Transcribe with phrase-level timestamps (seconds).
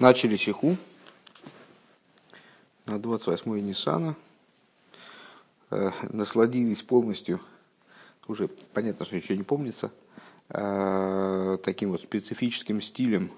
[0.00, 0.76] Начали сиху
[2.86, 4.14] на 28-й Ниссана.
[5.70, 7.40] Э, насладились полностью,
[8.28, 9.90] уже понятно, что ничего не помнится,
[10.50, 13.32] э, таким вот специфическим стилем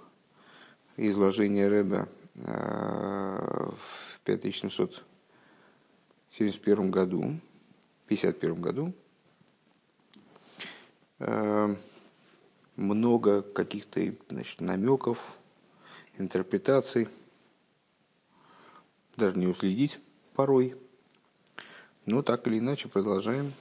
[0.99, 7.41] изложения Рэба э, в 5771 году,
[8.07, 8.93] 51 году.
[12.77, 15.40] Много каких-то значит, намеков,
[16.21, 17.09] интерпретаций,
[19.17, 19.99] даже не уследить
[20.35, 20.75] порой.
[22.07, 23.53] Но так или иначе продолжаем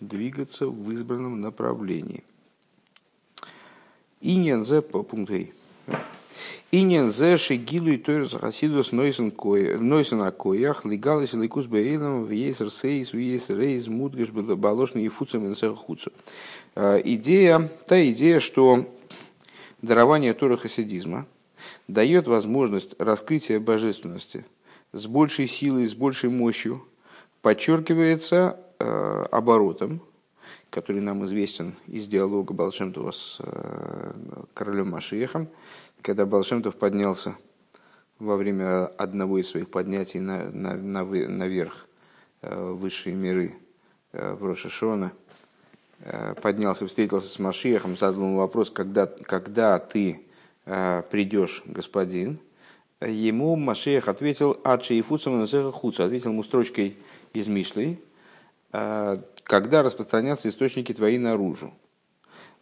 [0.00, 2.24] двигаться в избранном направлении.
[4.20, 5.34] Иньян зе по пункту
[6.70, 13.16] Иньян зе шигилу и тойр захасидус нойсен акоях легалис ликус бейлам в ейсер сейс в
[13.16, 16.12] ейсер рейс мудгаш балошный и фуцам хуцу.
[16.74, 18.86] А, идея, та идея, что
[19.80, 21.26] дарование Тора хасидизма
[21.88, 24.44] дает возможность раскрытия божественности
[24.92, 26.86] с большей силой, с большей мощью,
[27.42, 30.02] подчеркивается э, оборотом,
[30.70, 34.12] который нам известен из диалога Балшемтова с э,
[34.54, 35.48] королем Машиехом,
[36.02, 37.36] когда Балшемтов поднялся
[38.18, 41.86] во время одного из своих поднятий на, на, на, наверх
[42.42, 43.54] э, высшие миры
[44.12, 45.12] э, в Рошашона,
[46.00, 50.27] э, поднялся, встретился с Машиехом, задал ему вопрос, когда, когда ты
[51.10, 52.40] придешь, господин,
[53.00, 56.96] ему Машех ответил «Ачи и фуцам хуцу», ответил ему строчкой
[57.32, 58.00] из Мишлей,
[58.72, 61.72] «А, когда распространятся источники твои наружу.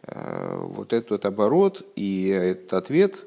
[0.03, 3.25] А, вот этот оборот и этот ответ,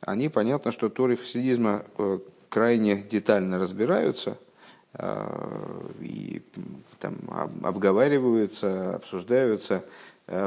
[0.00, 4.38] они, понятно, что Торы хасидизма э, крайне детально разбираются
[6.00, 6.42] и
[6.98, 7.16] там
[7.62, 9.84] обговариваются, обсуждаются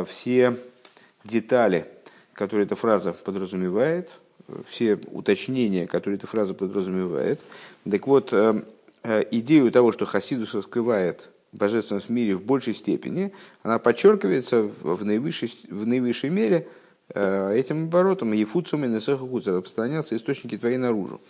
[0.06, 0.58] все
[1.24, 1.88] детали,
[2.34, 4.10] которые эта фраза подразумевает–
[4.70, 7.42] все уточнения, которые эта фраза подразумевает.
[7.90, 8.64] Так вот, э,
[9.04, 15.06] э, идею того, что Хасидус раскрывает божественность в мире в большей степени, она подчеркивается в
[15.06, 16.68] наивысшей, в наивысшей мере
[17.10, 21.22] э, этим оборотом «Ефуцум и несехахуца» распространяться источники твои наружу.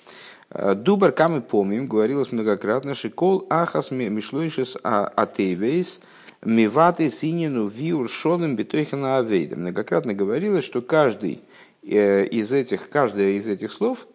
[0.76, 6.00] Дубар, кам и помним, говорилось многократно, шикол ахас мишлойшис а, атейвейс
[6.44, 9.56] миваты синину виур шоном битойхана авейда.
[9.56, 11.42] Многократно говорилось, что каждый
[11.86, 14.08] Э, из этих, каждое из этих слов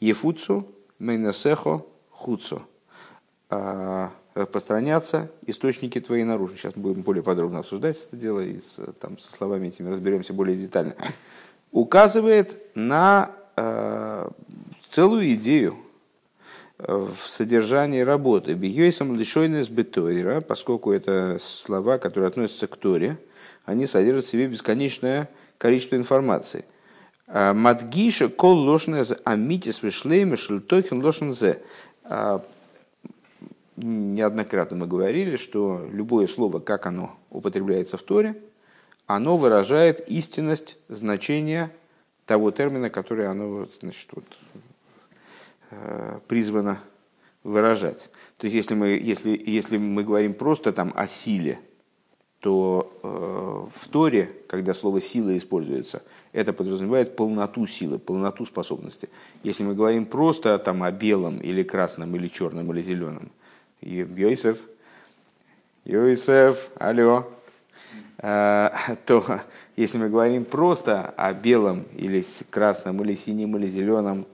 [0.00, 0.66] ефуцу,
[0.98, 2.62] мейнасехо, хуцу
[3.50, 6.56] а, распространяться источники твои наружу.
[6.56, 10.56] Сейчас будем более подробно обсуждать это дело и с, там, со словами этими разберемся более
[10.56, 10.96] детально.
[11.72, 14.28] Указывает на э,
[14.90, 15.76] целую идею
[16.78, 18.54] в содержании работы.
[18.54, 23.18] Бигейсом лишойнес бетойра, поскольку это слова, которые относятся к Торе,
[23.64, 25.28] они содержат в себе бесконечное
[25.58, 26.64] количество информации–
[27.28, 31.62] Э, Мадгиша кол лошнез амитис вишлейме шельтохин лошнзе.
[32.04, 32.40] Э,
[33.76, 38.40] неоднократно мы говорили, что любое слово, как оно употребляется в Торе,
[39.06, 41.70] оно выражает истинность значения
[42.26, 44.24] того термина, который оно значит, вот,
[45.70, 46.80] э, призвано
[47.42, 48.10] выражать.
[48.36, 51.60] То есть, если мы, если, если мы говорим просто там о силе,
[52.40, 56.02] то э, в Торе, когда слово «сила» используется,
[56.32, 59.08] это подразумевает полноту силы, полноту способности.
[59.42, 63.32] Если мы говорим просто там, о белом или красном, или черном, или зеленом,
[63.80, 64.58] Йосиф,
[65.84, 67.28] Йосиф, алло,
[68.18, 68.70] э,
[69.06, 69.40] то
[69.76, 74.26] если мы говорим просто о белом или красном, или синем, или зеленом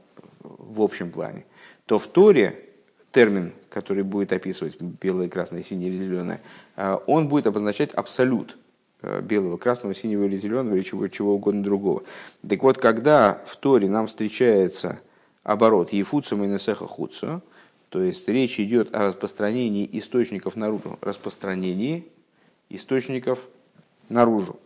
[0.45, 1.45] в общем плане,
[1.87, 2.69] то в Торе
[3.13, 6.41] термин, который будет описывать белое, красное, синее или зеленое,
[6.77, 8.57] э, он будет обозначать абсолют
[9.03, 12.03] э, белого, красного, синего или зеленого или чего, чего угодно другого.
[12.49, 15.01] Так вот, когда в Торе нам встречается
[15.43, 17.43] оборот «ефуцум и несеха хуцу»,
[17.89, 22.09] то есть речь идет о распространении источников наружу, распространении
[22.69, 23.39] источников
[24.09, 24.59] наружу,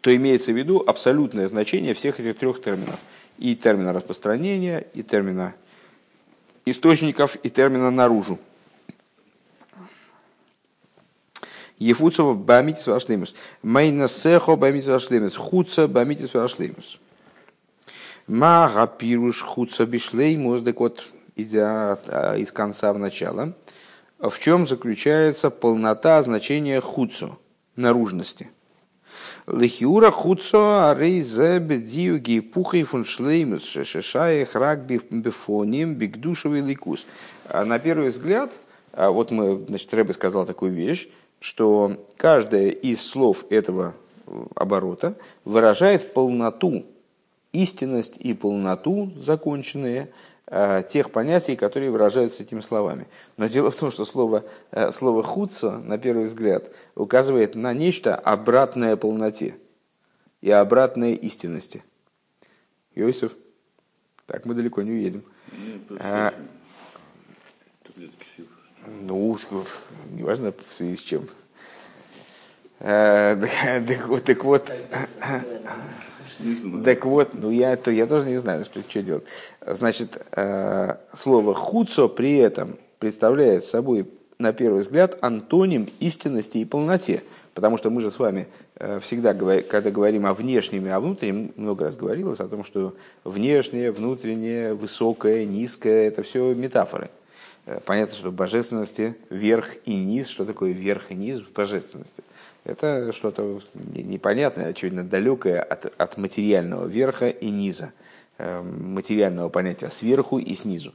[0.00, 2.98] то имеется в виду абсолютное значение всех этих трех терминов.
[3.38, 5.54] И термина распространения, и термина
[6.70, 8.38] источников и термина наружу.
[11.78, 13.34] Ефуцова бамитис вашлемус.
[13.62, 15.36] Майна сехо бамитис вашлемус.
[15.36, 16.98] Хуца бамитис вашлемус.
[18.26, 20.62] Мага пируш хуца бишлеймус.
[20.62, 21.06] Так вот,
[21.36, 23.54] идя а, из конца в начало,
[24.18, 27.38] в чем заключается полнота значения хуцу,
[27.76, 28.50] наружности–
[29.46, 37.06] Лехиура хуцо арейзе бедию гейпухой фуншлеймус шешешаях рак бифоним бигдушевый ликус.
[37.46, 38.52] А на первый взгляд,
[38.92, 41.08] а вот мы, значит, Рэбе сказал такую вещь,
[41.40, 43.94] что каждое из слов этого
[44.54, 46.84] оборота выражает полноту
[47.52, 50.08] истинность и полноту законченные э,
[50.88, 53.06] тех понятий, которые выражаются этими словами.
[53.36, 58.14] Но дело в том, что слово, э, слово «хуцо», на первый взгляд, указывает на нечто
[58.16, 59.56] обратное полноте
[60.40, 61.84] и обратное истинности.
[62.94, 63.32] Иосиф,
[64.26, 65.24] так мы далеко не уедем.
[65.98, 66.34] А,
[68.86, 69.38] ну,
[70.10, 71.28] неважно в связи с чем.
[72.80, 74.72] А, так, так, так вот,
[76.84, 79.24] так вот, ну я, то, я тоже не знаю, что, что делать.
[79.66, 84.06] Значит, э, слово «хуцо» при этом представляет собой,
[84.38, 87.22] на первый взгляд, антоним истинности и полноте.
[87.54, 88.46] Потому что мы же с вами
[88.76, 92.94] э, всегда, когда говорим о внешнем и о внутреннем, много раз говорилось о том, что
[93.24, 97.10] внешнее, внутреннее, высокое, низкое– это все метафоры.
[97.66, 102.22] Э, понятно, что в божественности верх и низ, что такое верх и низ в божественности–
[102.68, 107.92] это что-то непонятное, очевидно, далекое от, от материального верха и низа,
[108.36, 110.92] эм, материального понятия сверху и снизу.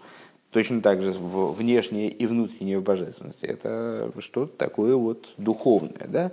[0.51, 3.45] Точно так же внешнее и внутреннее в божественности.
[3.45, 6.07] Это что-то такое вот духовное.
[6.07, 6.31] Да?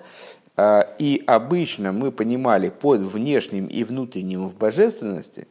[0.57, 5.49] А, и обычно мы понимали под внешним и внутренним в божественности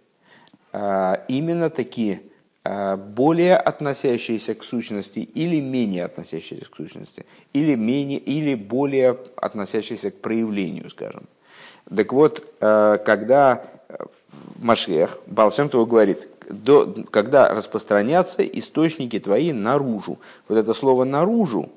[0.72, 2.22] а, именно такие
[2.98, 10.16] более относящиеся к сущности или менее относящиеся к сущности, или, менее, или более относящиеся к
[10.22, 11.24] проявлению, скажем.
[11.96, 13.64] Так вот, а, когда
[14.62, 20.18] Машех, Балшемтова говорит, до, когда распространятся источники твои наружу.
[20.48, 21.70] Вот это слово «наружу»,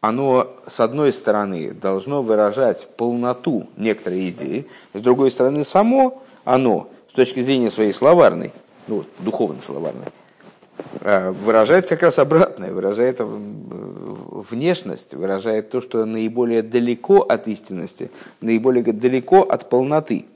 [0.00, 7.12] оно, с одной стороны, должно выражать полноту некоторой идеи, с другой стороны, само оно, с
[7.12, 8.52] точки зрения своей словарной,
[8.90, 10.08] ну, духовно-словарное,
[11.00, 18.10] а, выражает как раз обратное, выражает э, внешность, выражает то, что наиболее далеко от истинности,
[18.40, 20.26] наиболее далеко от полноты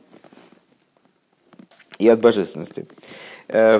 [1.99, 2.87] и от божественности.
[3.49, 3.79] Э,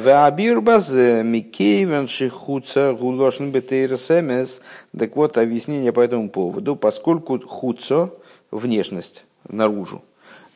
[3.53, 4.61] Бетейрсемес.
[4.99, 8.13] Так вот, объяснение по этому поводу, поскольку хуцо,
[8.51, 10.03] внешность, наружу,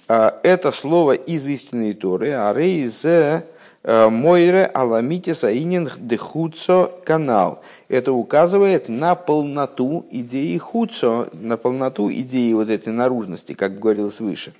[0.08, 3.42] а, это слово из истинной Торы, а рейз Э,
[3.84, 7.62] Мойре аламите саинин дехуцо канал.
[7.88, 14.52] Это указывает на полноту идеи хуцо, на полноту идеи вот этой наружности, как говорилось выше.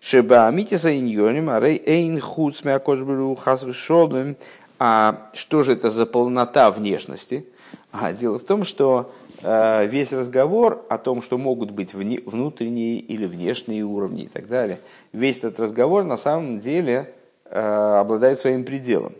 [0.00, 4.36] Шеба амите саиньоним арей эйн хуц мякошберу хасвешолым.
[4.78, 7.44] А что же это за полнота внешности?
[7.90, 9.12] А дело в том, что
[9.42, 14.78] э, весь разговор о том, что могут быть внутренние или внешние уровни и так далее,
[15.12, 17.21] весь этот разговор на самом деле Э,
[17.52, 19.14] обладает своим пределом.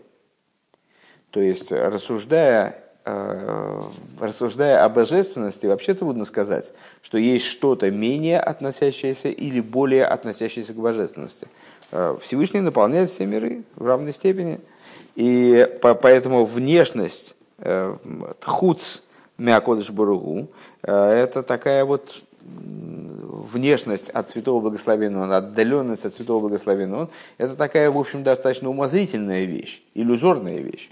[1.33, 3.81] То есть, рассуждая, э,
[4.19, 10.77] рассуждая о божественности, вообще трудно сказать, что есть что-то менее относящееся или более относящееся к
[10.77, 11.47] божественности.
[11.91, 14.59] Э, Всевышний наполняет все миры в равной степени,
[15.15, 17.35] и поэтому внешность
[18.41, 19.01] хуц
[19.37, 20.49] мякодыш баругу
[20.81, 22.23] это такая вот
[23.51, 29.81] внешность от святого благословенного, отдаленность от святого благословенного, это такая, в общем, достаточно умозрительная вещь,
[29.93, 30.89] иллюзорная вещь.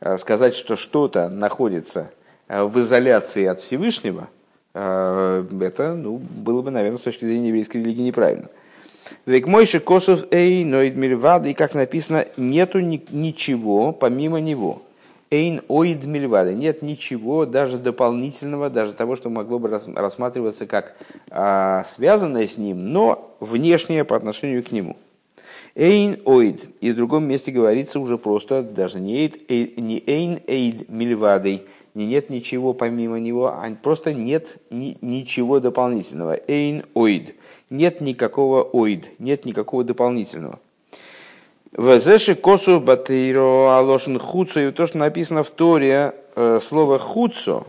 [0.00, 2.10] А сказать, что что-то находится
[2.48, 4.28] э, в изоляции от Всевышнего,
[4.74, 8.48] э, это ну, было бы, наверное, с точки зрения еврейской религии неправильно.
[9.24, 14.82] Век мойши косов эй ноид мирвады, и как написано, нету ничего помимо него.
[15.30, 16.54] Эйн оид мильвада.
[16.54, 20.96] Нет ничего даже дополнительного, даже того, что могло бы рассматриваться как
[21.30, 24.96] а, связанное с ним, но внешнее по отношению к нему.
[25.74, 26.68] Эйн оид.
[26.80, 31.64] И в другом месте говорится уже просто, даже не, эйд, не эйн эйд мильвадой,
[31.94, 36.38] не нет ничего помимо него, а просто нет ни, ничего дополнительного.
[36.48, 37.34] Эйн оид.
[37.68, 40.60] Нет никакого оид, нет никакого дополнительного.
[41.76, 44.60] Везеши косу батейро алошин хуцо.
[44.60, 47.66] И то, что написано в Торе, э, слово хуцо,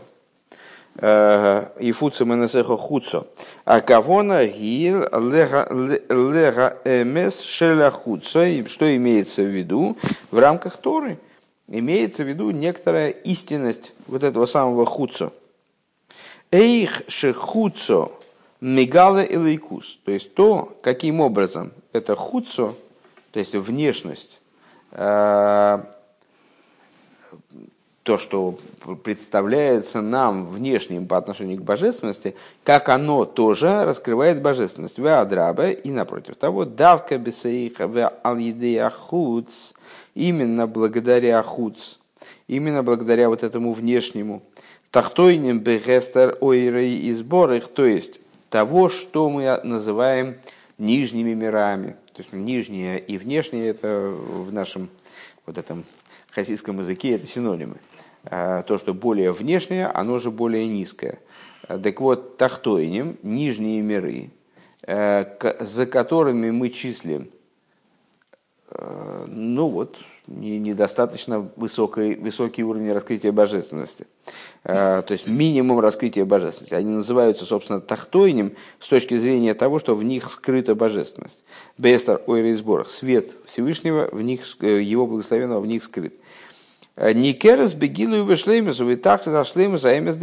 [0.96, 3.26] э, и фуцо менесехо хуцо.
[3.66, 8.44] А кавона гил лега эмес шеля хуцо.
[8.44, 9.98] И что имеется в виду
[10.30, 11.18] в рамках Торы?
[11.68, 15.34] Имеется в виду некоторая истинность вот этого самого хуцо.
[16.50, 18.12] Эйх шехуцо
[18.62, 19.98] мигала и.
[20.06, 22.74] То есть то, каким образом это хуцо
[23.32, 24.40] то есть внешность,
[24.92, 25.78] э,
[28.08, 28.58] то, что
[29.04, 34.98] представляется нам внешним по отношению к божественности, как оно тоже раскрывает божественность.
[34.98, 39.74] В Адраба и напротив того, давка бесейха в алидея хуц,
[40.14, 41.96] именно благодаря хуц,
[42.46, 44.42] именно благодаря вот этому внешнему,
[44.90, 50.38] тахтойним бегестер ойрей и сборах, то есть того, что мы называем
[50.78, 54.88] нижними мирами, То есть нижнее и внешнее это в нашем
[55.46, 55.84] вот этом
[56.32, 57.76] хасидском языке это синонимы.
[58.24, 61.20] А, то, что более внешнее, оно же более низкое.
[61.68, 64.32] Так вот, тахтойним, нижние миры,
[64.82, 65.26] э,
[65.60, 67.30] за которыми мы числим,
[68.70, 74.06] э, ну вот, недостаточно высокий, высокий уровень раскрытия божественности.
[74.64, 76.74] Э, то есть минимум раскрытия божественности.
[76.74, 81.44] Они называются, собственно, тахтойним с точки зрения того, что в них скрыта божественность.
[81.78, 86.14] Бестер ойрейсборах, свет Всевышнего, в них, его благословенного в них скрыт.
[86.96, 90.16] Никерас бегилу и вышлемесу, и так зашлемесу, а эмес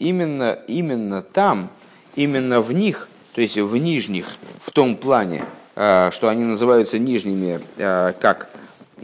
[0.00, 1.70] Именно, именно там,
[2.16, 4.26] именно в них, то есть в нижних,
[4.60, 5.44] в том плане,
[5.76, 8.50] э, что они называются нижними, э, как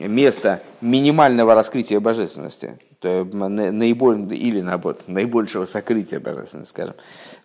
[0.06, 6.94] место минимального раскрытия божественности, то наиболь, или наоборот, наибольшего сокрытия божественности, скажем,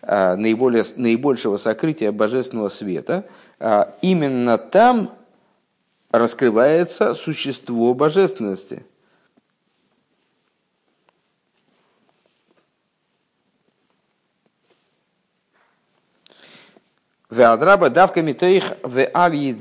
[0.02, 3.26] э, наиболее, наибольшего сокрытия божественного света,
[4.02, 5.10] именно там
[6.10, 8.84] раскрывается существо божественности–
[17.34, 19.56] Веадраба давка митейх в аль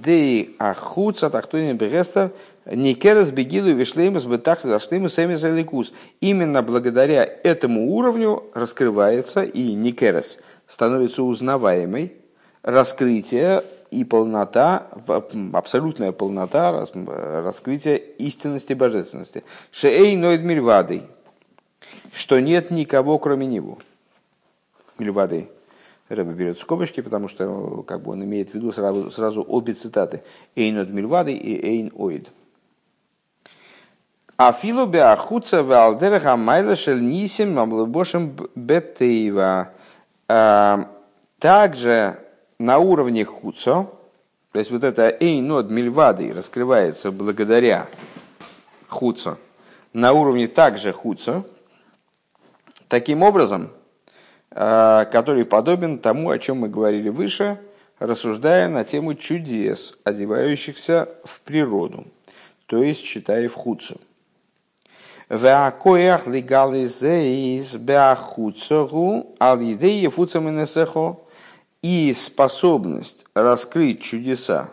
[0.59, 2.31] ахуца тахтуин берестер
[2.65, 12.13] никерас бегилу вишлеймус бетах зашлеймус эмис Именно благодаря этому уровню раскрывается и никерас становится узнаваемой
[12.61, 14.87] раскрытие и полнота,
[15.53, 16.85] абсолютная полнота
[17.41, 19.43] раскрытия истинности божественности.
[19.71, 21.03] Шеэй ноид мильвадой,
[22.13, 23.77] что нет никого, кроме него.
[24.97, 25.49] Мильвадой
[26.09, 30.23] Рэбе берет скобочки, потому что как бы он имеет в виду сразу, сразу обе цитаты.
[30.55, 32.29] Эйн от Мильвады и Эйн Оид.
[34.47, 39.69] Афилу беахуца валдереха майла шельнисим мамлыбошем бетеева.
[40.27, 40.89] А,
[41.39, 42.17] также
[42.59, 43.93] на уровне хуцо,
[44.51, 47.87] то есть вот это эйнод мильвады раскрывается благодаря
[48.87, 49.37] хуцо,
[49.93, 51.43] на уровне также хуцо.
[52.87, 53.71] Таким образом,
[54.55, 57.59] Э, который подобен тому, о чем мы говорили выше,
[57.97, 62.05] рассуждая на тему чудес, одевающихся в природу,
[62.67, 63.99] то есть считая в худцу.
[65.33, 71.17] Веакоях легализейс беахуцогу алидея фуцаминесехо
[71.81, 74.69] и способность раскрыть чудеса,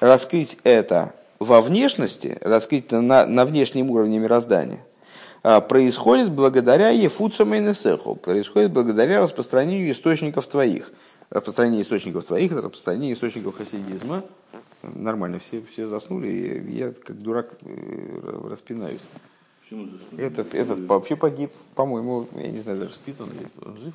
[0.00, 4.80] раскрыть это во внешности, раскрыть это на, на внешнем уровне мироздания,
[5.44, 10.90] а, происходит благодаря Ефуцу Мейнесеху, происходит благодаря распространению источников твоих.
[11.30, 14.24] Распространение источников твоих– это распространение источников хасидизма.
[14.82, 17.50] Нормально, все, все заснули, и я как дурак
[19.70, 20.32] э, распинаюсь.
[20.32, 23.94] Этот, этот вообще погиб, по-моему, я не знаю, даже спит он или он жив.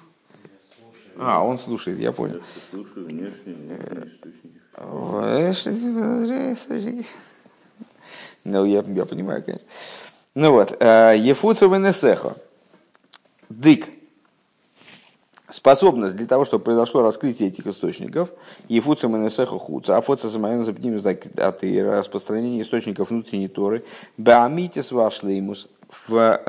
[1.17, 2.41] А, он слушает, я понял.
[2.69, 3.55] Слушаю внешние,
[4.07, 4.61] источники.
[8.43, 9.65] Ну, я, я понимаю, конечно.
[10.35, 12.35] Ну вот, э, Ефуцу Венесехо.
[13.49, 13.89] Дык.
[15.49, 18.29] Способность для того, чтобы произошло раскрытие этих источников,
[18.67, 23.83] Ефуцу Венесехо Хуца, Афоца Самайон Запним от распространения источников внутренней Торы,
[24.17, 25.67] Баамитис Вашлеймус
[26.07, 26.41] в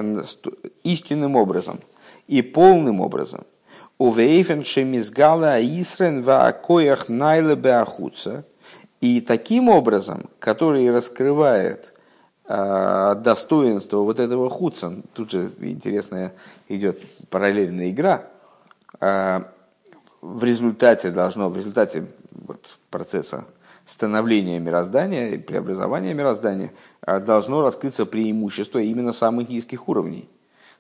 [0.83, 1.81] истинным образом
[2.27, 3.45] и полным образом.
[3.99, 8.45] Увейфен Шемизгала Исрен Ваакоях Найле Беахуца.
[9.01, 11.93] И таким образом, который раскрывает
[12.47, 14.95] а, достоинство вот этого худса.
[15.15, 16.35] Тут же интересная
[16.69, 18.31] идет параллельная игра.
[19.01, 19.53] А,
[20.21, 23.45] в результате должно, в результате вот процесса
[23.85, 30.29] становления мироздания и преобразования мироздания а, должно раскрыться преимущество именно самых низких уровней.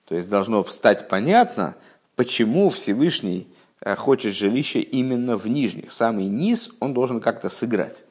[0.07, 1.75] То есть должно стать понятно,
[2.15, 3.49] почему Всевышний
[3.97, 5.93] хочет жилище именно в нижних.
[5.93, 8.05] Самый низ он должен как-то сыграть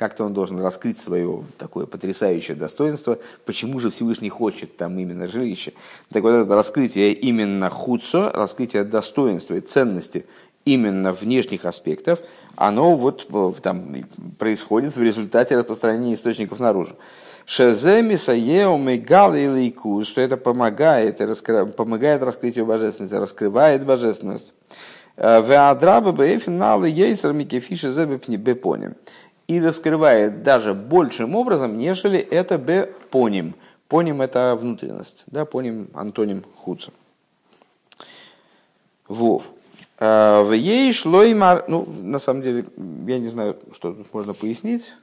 [0.00, 5.74] как-то он должен раскрыть свое такое потрясающее достоинство, почему же Всевышний хочет там именно жилище.
[6.10, 10.24] Так вот это раскрытие именно худсо, раскрытие достоинства и ценности
[10.64, 12.20] именно внешних аспектов,
[12.56, 13.94] оно вот э, там
[14.38, 16.96] происходит в результате распространения источников наружу.
[17.44, 19.34] Шеземи саео мегал
[20.04, 24.54] что это помогает, раскры, помогает раскрытию божественности, раскрывает божественность.
[25.16, 28.94] Э, Веадраба бэфиналы ейсер микефиши зэбэпни бэпоним
[29.50, 33.54] и раскрывает даже большим образом, нежели это б поним.
[33.88, 36.92] Поним это внутренность, да, поним антоним хуца.
[39.08, 39.50] Вов.
[39.98, 41.64] А, в ей шло и мар...
[41.66, 42.64] Ну, на самом деле,
[43.08, 44.94] я не знаю, что тут можно пояснить.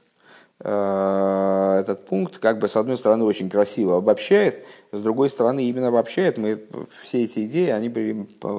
[0.61, 5.89] А, этот пункт, как бы, с одной стороны, очень красиво обобщает, с другой стороны, именно
[5.89, 6.37] обобщает.
[6.37, 6.63] Мы
[7.03, 8.13] все эти идеи, они были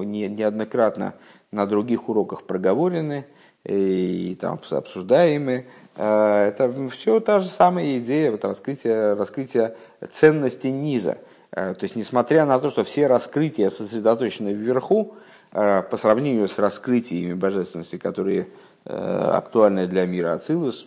[0.04, 1.14] неоднократно
[1.50, 3.24] на других уроках проговорены
[3.68, 5.66] и там обсуждаемы.
[5.94, 9.74] Это все та же самая идея вот раскрытия, раскрытия
[10.10, 11.18] ценности низа.
[11.50, 15.14] То есть, несмотря на то, что все раскрытия сосредоточены вверху,
[15.50, 18.48] по сравнению с раскрытиями божественности, которые
[18.84, 20.86] актуальны для мира Ацилус,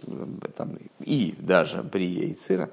[0.55, 2.69] там, и даже Брия и Цира,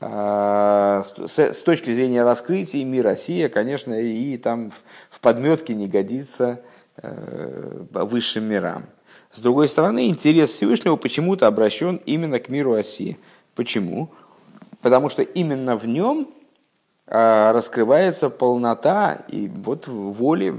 [0.00, 4.72] с точки зрения раскрытия мира Россия, конечно, и там
[5.10, 6.60] в подметке не годится
[7.92, 8.86] высшим мирам.
[9.34, 13.18] С другой стороны, интерес Всевышнего почему-то обращен именно к миру России.
[13.54, 14.10] Почему?
[14.82, 16.28] Потому что именно в нем
[17.06, 20.54] а, раскрывается полнота и вот воли,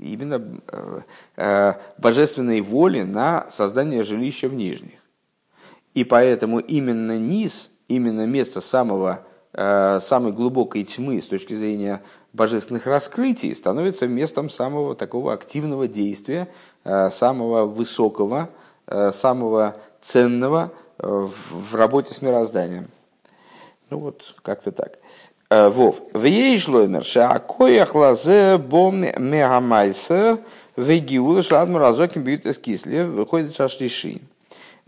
[0.00, 1.02] именно а,
[1.36, 4.98] а, божественной воли на создание жилища в нижних.
[5.94, 12.02] И поэтому именно низ, именно место самого, самой глубокой тьмы с точки зрения
[12.36, 16.48] божественных раскрытий становится местом самого такого активного действия,
[16.84, 18.50] э, самого высокого,
[18.86, 22.88] э, самого ценного э, в работе с мирозданием.
[23.90, 24.98] Ну вот, как-то так.
[25.48, 26.00] Вов.
[26.12, 30.40] В ей шлоймер, шаакоях лазе бом мегамайсер,
[30.76, 34.22] вегиула шладму разоким бьют из кисли, выходит шашлиши.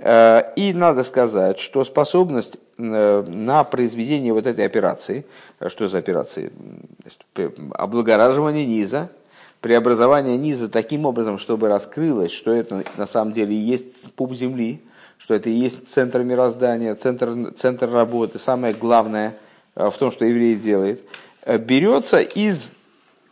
[0.01, 5.27] И надо сказать, что способность Э, на произведение вот этой операции,
[5.67, 6.53] что за операции?
[7.73, 9.11] Облагораживание низа,
[9.61, 14.81] преобразование низа таким образом, чтобы раскрылось, что это на самом деле есть пуп земли,
[15.19, 19.37] что это и есть центр мироздания, центр, центр работы, самое главное
[19.75, 21.03] э, в том, что еврей делает,
[21.43, 22.71] э, берется из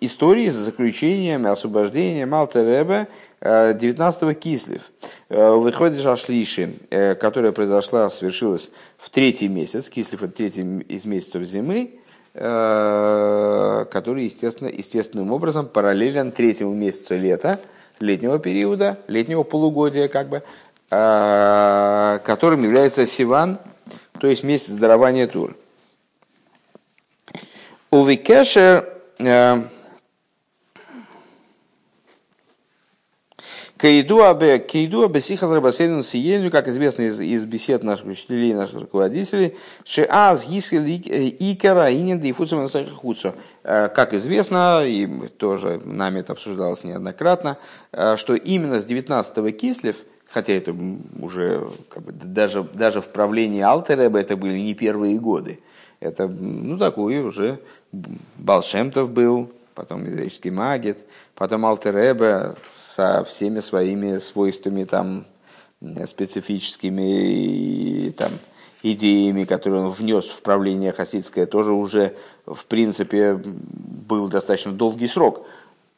[0.01, 3.07] истории с заключением, освобождением Алтереба
[3.41, 4.91] 19-го Кислев.
[5.29, 6.73] Выходит Жашлиши,
[7.21, 9.89] которая произошла, свершилась в третий месяц.
[9.89, 12.01] Кислев это третий из месяцев зимы,
[12.33, 17.61] который, естественно, естественным образом параллелен третьему месяцу лета,
[18.01, 20.43] летнего периода, летнего полугодия, как бы,
[20.89, 23.59] которым является Сиван,
[24.21, 25.57] то есть месяц дарования Тур.
[27.91, 28.93] Увикешер
[33.79, 34.33] Кейдуа
[35.09, 41.93] бесиха зарабасейну сиеню, как известно из, из бесед наших учителей, наших руководителей, шеаз гискер икера
[41.93, 43.35] инин дифуцем хуцо.
[43.65, 47.59] Э, как известно, и тоже нами это обсуждалось неоднократно,
[47.93, 50.75] э, что именно с 19-го Кислев, хотя это
[51.21, 55.61] уже как бы, даже, даже в правлении Алтереба это были не первые годы,
[56.01, 57.61] это ну, такой уже
[58.37, 60.99] Балшемтов был, потом еврейский магет,
[61.37, 65.27] потом Алтереба со всеми своими свойствами там,
[66.07, 68.33] специфическими и, там,
[68.83, 75.47] идеями, которые он внес в правление хасидское, тоже уже, в принципе, был достаточно долгий срок.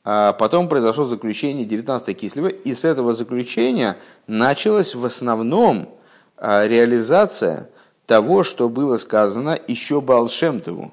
[0.05, 5.89] А потом произошло заключение 19 Кислева, и с этого заключения началась в основном
[6.37, 7.69] а, реализация
[8.07, 10.93] того, что было сказано еще Балшемтову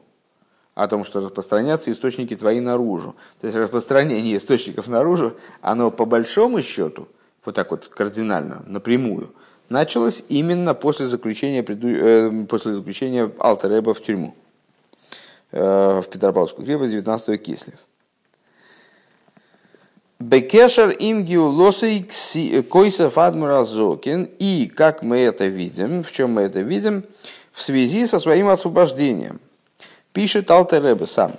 [0.76, 3.16] о том, что распространятся источники твои наружу.
[3.40, 7.08] То есть распространение источников наружу, оно по большому счету,
[7.46, 9.32] вот так вот кардинально, напрямую,
[9.70, 14.36] началось именно после заключения, э, после заключения Алтереба в тюрьму,
[15.52, 17.80] э, в Петропавловскую крепость 19 Кислев.
[20.20, 22.10] Бекешер им геулосой
[22.70, 24.30] койсов адмуразокин.
[24.40, 27.04] И, как мы это видим, в чем мы это видим,
[27.52, 29.40] в связи со своим освобождением.
[30.16, 31.34] Пишет Алтеребе сам.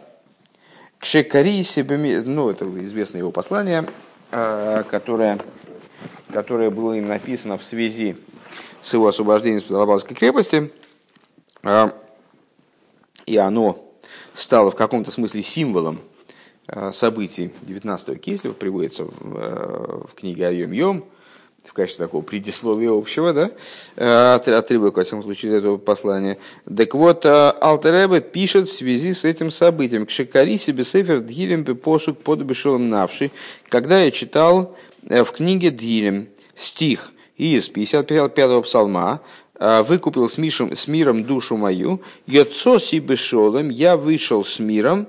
[0.98, 3.86] Кшекари себе, ну это известное его послание,
[4.30, 5.38] а, которое,
[6.30, 8.18] которое было им написано в связи
[8.82, 10.70] с его освобождением из Петропавловской крепости.
[11.62, 11.96] А,
[13.24, 13.82] и оно
[14.34, 15.98] стало в каком-то смысле символом
[16.66, 21.06] а, событий 19-го Кислева, приводится в, в книге Айом Йом,
[21.66, 23.50] в качестве такого предисловия общего, да,
[23.96, 26.38] э, отрывок, во всяком случае, этого послания.
[26.74, 30.07] Так вот, э, Алтеребе пишет в связи с этим событием.
[30.07, 33.31] К Шикари себе сефер дгилем посук под бешолом навши,
[33.68, 34.76] когда я читал
[35.09, 39.20] э, в книге Дилем стих из 55-го псалма,
[39.59, 45.07] выкупил с, мишем, с миром душу мою, яцо си бешолем, я вышел с миром,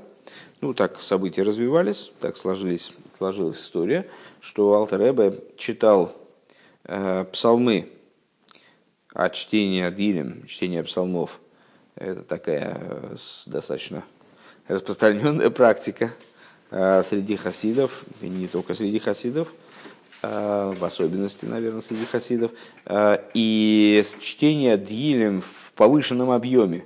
[0.62, 4.08] ну, так события развивались, так сложились, сложилась история,
[4.40, 6.14] что Алтеребе читал
[6.88, 7.90] псалмы,
[9.14, 11.42] а чтение Адилем, чтение псалмов,
[11.96, 13.16] это такая э,
[13.48, 14.06] достаточно
[14.68, 16.12] распространенная практика
[16.72, 19.50] э, среди хасидов, и не только среди хасидов,
[20.22, 22.52] в особенности, наверное, среди хасидов,
[23.36, 26.86] и чтение Дилем в повышенном объеме.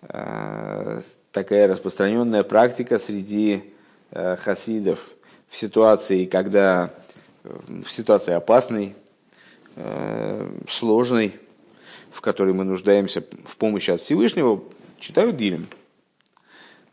[0.00, 3.74] Такая распространенная практика среди
[4.12, 5.00] хасидов.
[5.48, 6.94] В ситуации, когда
[7.68, 8.94] в ситуации опасной,
[10.68, 11.34] сложной,
[12.10, 14.62] в которой мы нуждаемся в помощи от Всевышнего,
[14.98, 15.68] читают Дилем.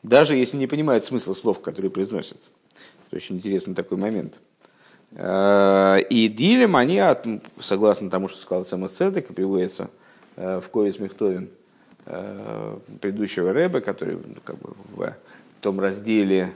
[0.04, 2.38] Даже если не понимают смысл слов, которые произносят.
[3.08, 4.36] Это очень интересный такой момент.
[5.14, 7.02] И Дилем, они,
[7.60, 9.90] согласно тому, что сказал сам Цедек, и приводится
[10.36, 11.50] в Ковец Мехтовин
[13.02, 15.16] предыдущего Рэба, который ну, как бы, в
[15.62, 16.54] том разделе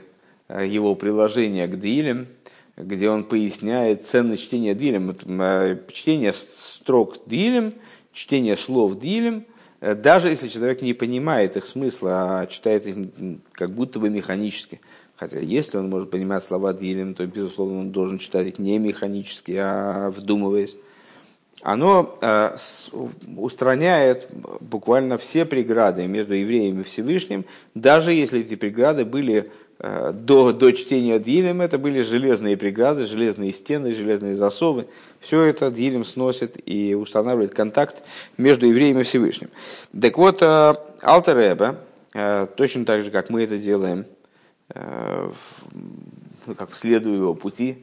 [0.48, 2.28] его приложения к Дилем,
[2.84, 5.14] где он поясняет ценность чтения Дилем.
[5.40, 7.74] Э, чтение строк Дилем,
[8.12, 9.44] чтение слов Дилем,
[9.80, 12.96] э, даже если человек не понимает их смысла, а читает их
[13.52, 14.80] как будто бы механически.
[15.16, 19.52] Хотя если он может понимать слова Дилем, то, безусловно, он должен читать их не механически,
[19.58, 20.76] а вдумываясь.
[21.62, 22.56] Оно э,
[23.36, 30.72] устраняет буквально все преграды между евреем и Всевышним, даже если эти преграды были до, до
[30.72, 34.86] чтения Дилем это были железные преграды, железные стены, железные засовы.
[35.20, 38.02] Все это Дилем сносит и устанавливает контакт
[38.36, 39.48] между евреем и Всевышним.
[39.98, 41.76] Так вот, э, Алтер Эбе,
[42.12, 44.04] э, точно так же, как мы это делаем,
[44.72, 47.78] ну, как следуя его пути,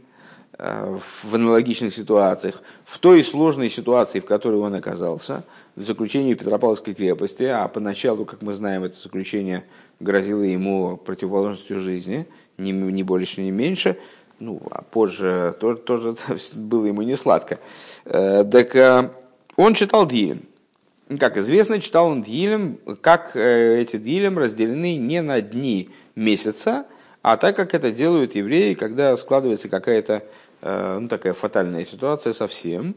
[0.58, 5.44] в аналогичных ситуациях, в той сложной ситуации, в которой он оказался,
[5.76, 9.64] в заключении Петропавловской крепости, а поначалу, как мы знаем, это заключение
[10.00, 13.98] грозило ему противоположностью жизни, ни, ни больше, ни меньше,
[14.40, 16.16] ну, а позже тоже, тоже
[16.54, 17.60] было ему не сладко.
[18.06, 19.10] Э, так э,
[19.56, 20.44] он читал Дилем.
[21.20, 26.86] Как известно, читал он Дилем, как э, эти Дилем разделены не на дни месяца,
[27.22, 30.24] а так, как это делают евреи, когда складывается какая-то
[30.62, 32.96] ну, такая фатальная ситуация совсем,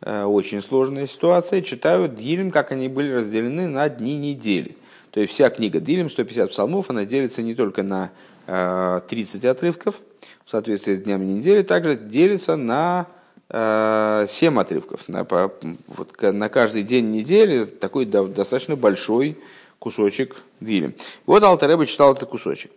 [0.00, 4.76] очень сложная ситуация, читают Дилем, как они были разделены на дни недели.
[5.12, 8.10] То есть вся книга Дилем, 150 псалмов, она делится не только на
[8.46, 10.00] 30 э, отрывков,
[10.46, 13.06] в соответствии с днями недели, также делится на
[13.50, 14.26] 7 э,
[14.60, 15.06] отрывков.
[15.08, 19.38] На, вот, на каждый день недели такой достаточно большой
[19.78, 20.94] кусочек Дилем.
[21.26, 22.72] Вот Алтареба читал этот кусочек.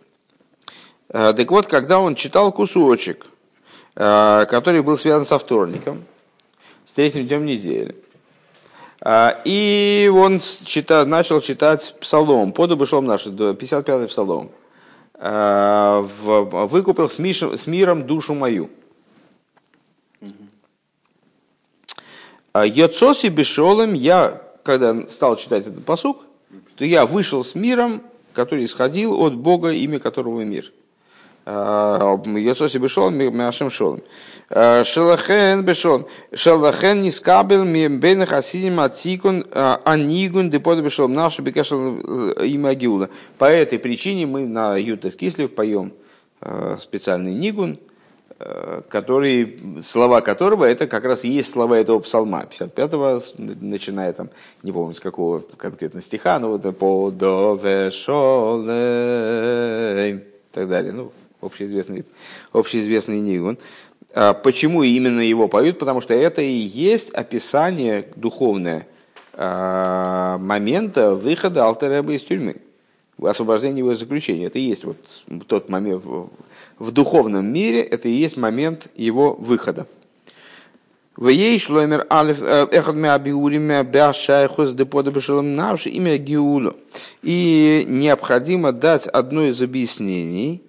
[1.08, 3.26] Э, так вот, когда он читал кусочек,
[3.94, 6.04] который был связан со вторником,
[6.84, 7.96] с третьим днем недели,
[9.04, 14.50] и он чита, начал читать псалом, подобы шел наш, 55-й псалом.
[15.18, 18.70] А, выкупил с, Миш, с миром душу мою.
[22.52, 26.24] А, Йоцоси бешолем, я, когда стал читать этот посук,
[26.76, 30.72] то я вышел с миром, который исходил от Бога, имя которого мир.
[31.46, 34.02] Йоцоси бешолем, Мяшем шолем.
[34.48, 36.06] Шелахен бешон.
[36.32, 41.14] Шелахен не скабел бен хасидим ацикун анигун депода бешон.
[41.14, 41.98] Наш бекешел
[42.42, 43.08] имя Гиула.
[43.38, 45.92] По этой причине мы на Ютас Кислев поем
[46.78, 47.78] специальный нигун,
[48.88, 54.28] который, слова которого это как раз и есть слова этого псалма, 55-го, начиная там,
[54.62, 57.58] не помню с какого конкретно стиха, но вот по до
[60.04, 60.18] и
[60.52, 62.04] так далее, ну, общеизвестный,
[62.52, 63.56] общеизвестный нигун.
[64.18, 65.78] А почему именно его поют?
[65.78, 68.86] Потому что это и есть описание духовное
[69.34, 72.56] а, момента выхода Алтереба из тюрьмы,
[73.22, 74.46] освобождения его из заключения.
[74.46, 74.96] Это и есть вот
[75.46, 76.02] тот момент
[76.78, 79.86] в духовном мире, это и есть момент его выхода.
[81.14, 86.74] В ей шломер алиф э, эхад мя абиурим бяшайхус навши имя Гиулу.
[87.22, 90.62] И необходимо дать одно из объяснений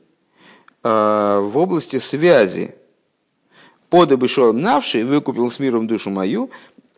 [0.84, 2.76] э, в области связи
[3.90, 6.50] под бышолом навший, выкупил с миром душу мою,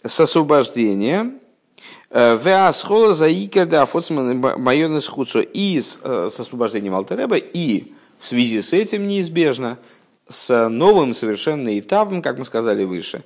[0.03, 1.39] с освобождением,
[2.09, 3.87] э, Веасхола за икерда
[4.57, 9.77] майонес хуцо и с, э, с освобождением Алтереба, и в связи с этим неизбежно
[10.27, 13.23] с новым совершенно этапом, как мы сказали выше,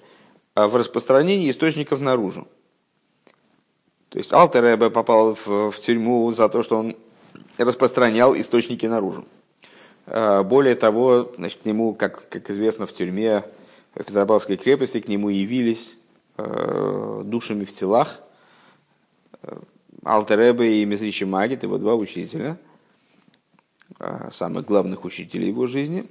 [0.55, 2.47] э, в распространении источников наружу.
[4.09, 6.95] То есть Алтереба попал в, в тюрьму за то, что он
[7.57, 9.25] распространял источники наружу.
[10.05, 13.43] А, более того, значит, к нему, как, как известно, в тюрьме
[13.93, 15.97] в Петропавловской крепости к нему явились
[16.37, 18.19] э, душами в телах
[19.43, 19.55] э,
[20.03, 22.57] Алтеребе и Мезричи Магит, его два учителя,
[23.99, 26.05] э, самых главных учителей его жизни.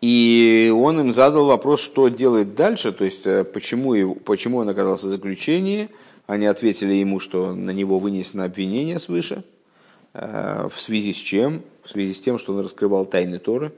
[0.00, 5.06] И он им задал вопрос, что делать дальше, то есть почему, его, почему он оказался
[5.06, 5.88] в заключении.
[6.26, 9.42] Они ответили ему, что на него вынесено обвинение свыше–
[10.18, 11.62] в связи с чем?
[11.82, 13.72] В связи с тем, что он раскрывал тайны Торы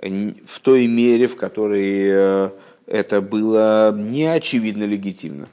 [0.00, 2.50] в той мере, в которой э,
[2.86, 5.48] это было не очевидно легитимно.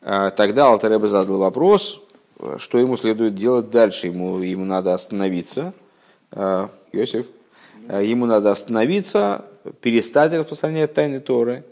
[0.00, 2.02] А тогда Алтареба задал вопрос,
[2.58, 4.08] что ему следует делать дальше.
[4.08, 5.72] Ему, ему надо остановиться.
[6.32, 7.26] Э, Иосиф,
[7.88, 9.44] ему надо остановиться,
[9.80, 11.64] перестать распространять тайны Торы,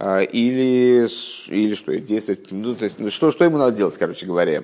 [0.00, 1.08] или,
[1.48, 4.62] или что, действовать, ну, то есть, ну, что, что ему надо делать, короче говоря.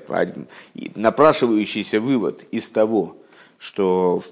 [0.94, 3.16] Напрашивающийся вывод из того,
[3.58, 4.22] что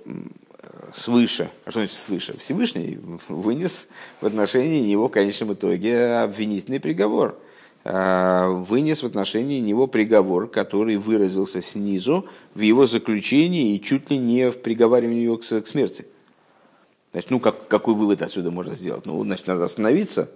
[0.93, 2.39] свыше, а что значит свыше?
[2.39, 3.89] Всевышний вынес
[4.21, 7.39] в отношении него в конечном итоге обвинительный приговор.
[7.85, 14.19] А, вынес в отношении него приговор, который выразился снизу в его заключении и чуть ли
[14.19, 16.07] не в приговаривании его к смерти.
[17.11, 19.05] Значит, ну как, какой вывод отсюда можно сделать?
[19.05, 20.31] Ну, значит, надо остановиться.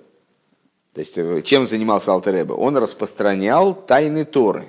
[0.96, 2.54] То есть, э, чем занимался Алтереба?
[2.54, 4.64] Он распространял тайны Торы.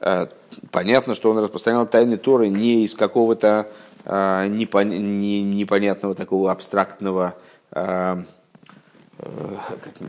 [0.00, 0.28] А,
[0.72, 3.68] понятно, что он распространял тайны Торы не из какого-то
[4.04, 7.36] а, непонятного такого абстрактного
[7.70, 8.22] э,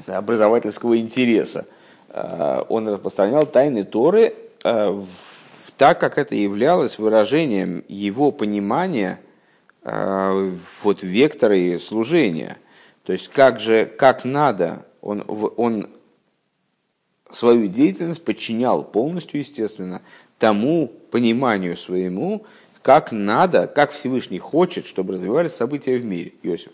[0.04, 1.68] знаю, образовательского интереса.
[2.12, 4.34] Он распространял тайны Торы
[5.78, 9.20] так, как это являлось выражением его понимания
[9.84, 12.58] вот вектора и служения.
[13.04, 15.24] То есть как же, как надо, он,
[15.58, 15.90] он
[17.30, 20.02] свою деятельность подчинял полностью, естественно,
[20.40, 22.46] тому пониманию своему,
[22.82, 26.72] как надо, как Всевышний хочет, чтобы развивались события в мире, Иосиф.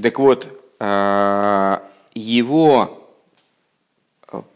[0.00, 1.82] Так вот, а,
[2.14, 3.08] его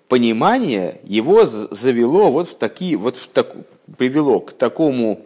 [0.09, 3.55] понимание, его завело вот в такие, вот в так,
[3.97, 5.21] привело к такому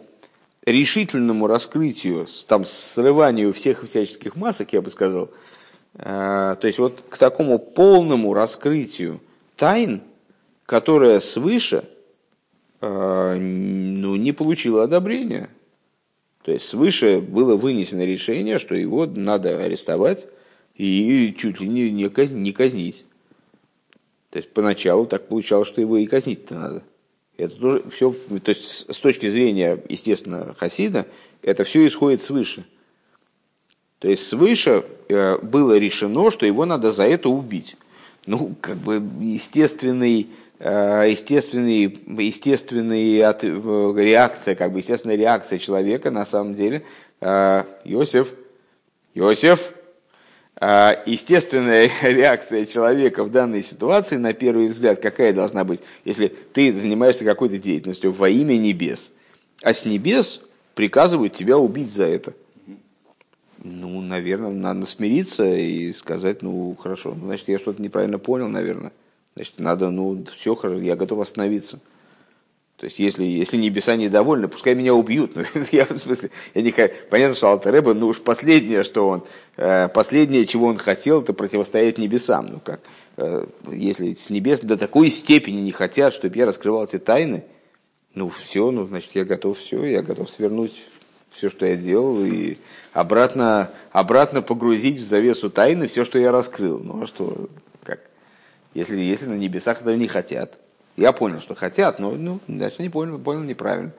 [0.65, 5.29] решительному раскрытию, там, срыванию всех всяческих масок, я бы сказал,
[5.97, 9.19] то есть вот к такому полному раскрытию
[9.55, 10.01] тайн,
[10.65, 11.83] которая свыше–
[12.81, 15.49] а, ну, не получила одобрения.
[16.43, 20.27] То есть свыше было вынесено решение, что его надо арестовать
[20.75, 22.09] и чуть ли не, не,
[22.51, 23.05] казнить.
[24.31, 26.83] То есть поначалу так получалось, что его и казнить-то надо.
[27.37, 31.05] Это тоже все, то есть с точки зрения, естественно, Хасида,
[31.43, 32.65] это все исходит свыше.
[34.01, 37.77] То есть свыше э, было решено, что его надо за это убить.
[38.25, 40.27] Ну, как бы естественный
[40.63, 46.83] Э, естественный, естественный от, реакция, как бы естественная реакция человека на самом деле.
[47.19, 48.27] Э, Иосиф,
[49.15, 49.73] Иосиф,
[50.59, 56.71] э, естественная реакция человека в данной ситуации, на первый взгляд, какая должна быть, если ты
[56.71, 59.11] занимаешься какой-то деятельностью во имя небес,
[59.63, 60.41] а с небес
[60.75, 62.33] приказывают тебя убить за это.
[63.63, 68.91] Ну, наверное, надо смириться и сказать, ну, хорошо, значит, я что-то неправильно понял, наверное.
[69.35, 71.79] Значит, надо, ну, все хорошо, я готов остановиться.
[72.77, 75.35] То есть, если, если небеса недовольны, пускай меня убьют.
[75.35, 76.73] Ну, я, в смысле, я не,
[77.11, 79.23] понятно, что Алтареба, ну уж последнее, что он,
[79.57, 82.53] э, последнее, чего он хотел, это противостоять небесам.
[82.53, 82.81] Ну как,
[83.17, 87.43] э, если с небес до такой степени не хотят, чтобы я раскрывал эти тайны,
[88.15, 90.81] ну все, ну значит, я готов все, я готов свернуть
[91.31, 92.57] все, что я делал, и
[92.93, 96.79] обратно, обратно погрузить в завесу тайны все, что я раскрыл.
[96.79, 97.49] Ну а что,
[98.73, 100.57] если, если на небесах этого не хотят.
[100.97, 103.91] Я понял, что хотят, но ну, дальше не понял, понял неправильно.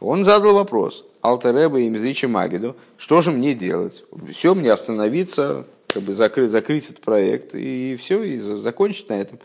[0.00, 4.04] Он задал вопрос Алтереба и Мизричи Магиду, что же мне делать?
[4.32, 9.40] Все, мне остановиться, как бы закрыть, закрыть этот проект, и все, и закончить на этом.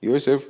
[0.00, 0.42] Иосиф.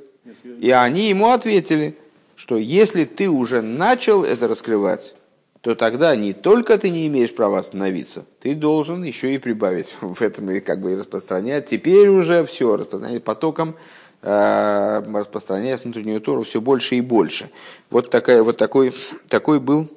[0.61, 1.97] И они ему ответили,
[2.37, 5.15] что если ты уже начал это раскрывать,
[5.63, 10.21] то тогда не только ты не имеешь права остановиться, ты должен еще и прибавить в
[10.21, 11.67] этом и как бы и распространять.
[11.67, 13.77] Теперь уже все распространять потоком,
[14.23, 17.49] э, распространять внутреннюю Тору все больше и больше.
[17.91, 18.93] Вот, такая, вот такой,
[19.29, 19.89] такой был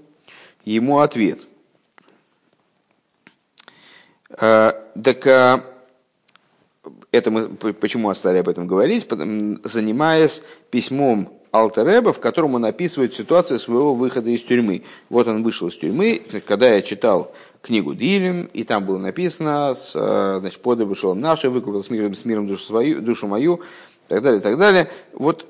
[0.66, 1.48] ему ответ.
[4.40, 4.72] Э,
[5.04, 5.62] так э,
[7.12, 9.08] это мы почему стали об этом говорить,
[9.64, 14.84] занимаясь письмом Алтереба, в котором он описывает ситуацию своего выхода из тюрьмы.
[15.10, 19.94] Вот он вышел из тюрьмы, когда я читал книгу Дилем, и там было написано, с,
[19.96, 24.10] э, значит, подо вышел наши, выкупил с миром, с миром душу, свою, душу мою, и
[24.10, 24.90] так далее, и так далее.
[25.14, 25.48] Вот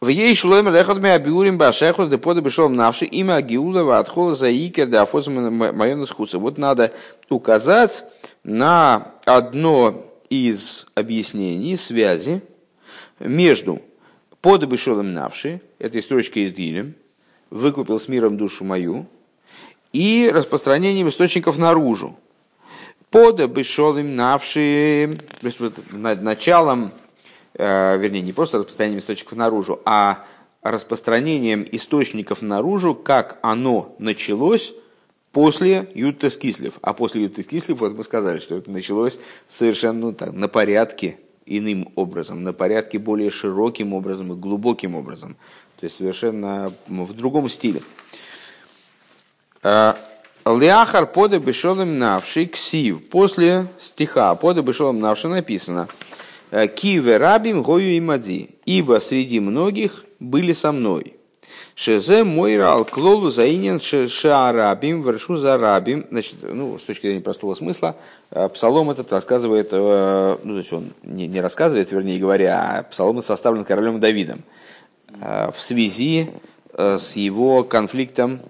[0.00, 5.02] в ей лехот абиурим башехус де пода бешол навши имя агиула отхола за икер да
[5.02, 6.38] афос майонус хуса.
[6.38, 6.92] Вот надо
[7.30, 8.04] указать
[8.44, 12.42] на одно из объяснений связи
[13.18, 13.80] между
[14.46, 16.94] под обешолом навши, этой строчкой из Дилем,
[17.50, 19.06] выкупил с миром душу мою,
[19.92, 22.16] и распространением источников наружу.
[23.10, 26.92] Под обешолом навши, то есть вот над началом,
[27.54, 30.24] э, вернее, не просто распространением источников наружу, а
[30.62, 34.74] распространением источников наружу, как оно началось
[35.32, 36.74] после Ютас Кислев.
[36.82, 41.18] А после Ютас Кислев, вот мы сказали, что это началось совершенно ну, так, на порядке
[41.46, 45.36] иным образом, на порядке более широким образом и глубоким образом.
[45.80, 47.82] То есть совершенно в другом стиле.
[49.62, 49.96] А,
[50.44, 53.08] Леахар пода бешолем навши ксив.
[53.08, 55.88] После стиха пода бешолем навши написано
[56.50, 61.14] Киве рабим гою и мади, ибо среди многих были со мной.
[61.78, 66.06] Шезе мойра алклолу заинен шаарабим вершу за рабим.
[66.10, 67.96] Значит, ну, с точки зрения простого смысла,
[68.30, 72.82] э, псалом этот рассказывает, э, ну, то есть он не, не рассказывает, вернее говоря, а
[72.84, 74.42] псалом составлен королем Давидом
[75.20, 76.30] э, в связи
[76.78, 78.40] с его конфликтом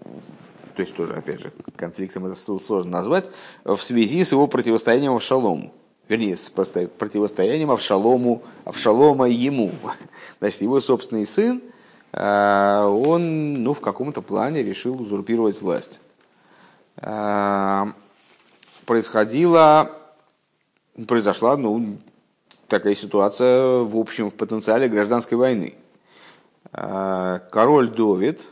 [0.75, 3.31] то есть тоже, опять же, конфликтом это сложно назвать,
[3.65, 5.73] в связи с его противостоянием Авшалому.
[6.09, 9.73] Вернее, с противостоянием Авшалому, Авшалома ему.
[10.39, 11.63] Значит, его собственный сын,
[12.19, 16.01] он ну, в каком-то плане решил узурпировать власть.
[16.97, 17.87] Э,
[18.87, 19.93] происходила,
[21.07, 21.99] произошла ну,
[22.69, 25.75] такая ситуация, в общем, в потенциале гражданской войны.
[26.73, 28.49] Э, король Довид,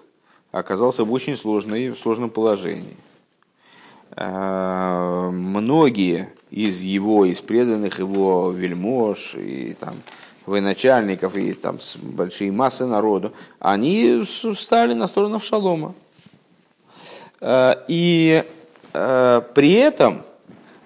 [0.53, 2.97] оказался в очень сложной, в сложном положении.
[4.17, 9.97] Многие из его, из преданных его вельмож и там,
[10.47, 15.95] военачальников и там большие массы народу, они встали на сторону Авшалома.
[17.41, 18.45] А, и
[18.93, 20.23] а, при этом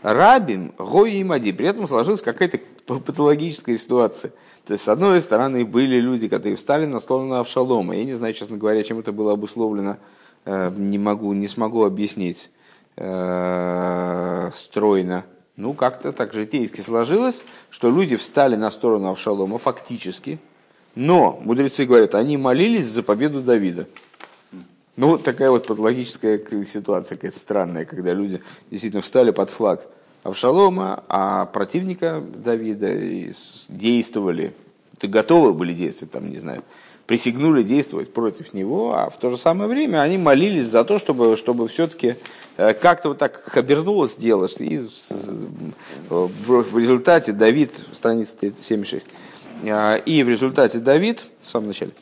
[0.02, 4.32] Рабим, Гой и Мади, при этом сложилась какая-то патологическая ситуация–
[4.68, 7.96] то есть, с одной стороны, были люди, которые встали на сторону Авшалома.
[7.96, 9.96] Я не знаю, честно говоря, чем это было обусловлено.
[10.44, 12.50] Э, не могу, не смогу объяснить
[12.96, 15.24] э, стройно.
[15.58, 20.38] Ну, как-то так житейски сложилось, что люди встали на сторону Авшалома фактически.
[20.94, 23.88] Но, мудрецы говорят, они молились за победу Давида.
[24.94, 28.40] Ну, вот такая вот патологическая ситуация, какая-то странная, когда люди
[28.70, 29.88] действительно встали под флаг
[30.22, 33.32] Авшалома, а противника Давида
[33.68, 34.54] действовали,
[34.96, 36.62] ты готовы были действовать, там, не знаю,
[37.08, 41.38] присягнули действовать против него, а в то же самое время они молились за то, чтобы,
[41.38, 42.16] чтобы все-таки
[42.58, 44.82] э, как-то вот так обернулось дело, и
[46.10, 49.08] в результате Давид, страница 76,
[49.62, 51.92] э, и в результате Давид, в самом начале,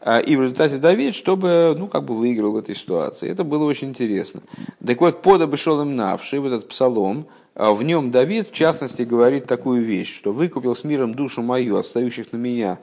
[0.00, 3.28] э, и в результате Давид, чтобы, ну, как бы выиграл в этой ситуации.
[3.28, 4.40] Это было очень интересно.
[4.84, 5.22] Так вот,
[5.58, 10.32] шел им навший, вот этот псалом, в нем Давид, в частности, говорит такую вещь, что
[10.32, 12.78] выкупил с миром душу мою, отстающих на меня,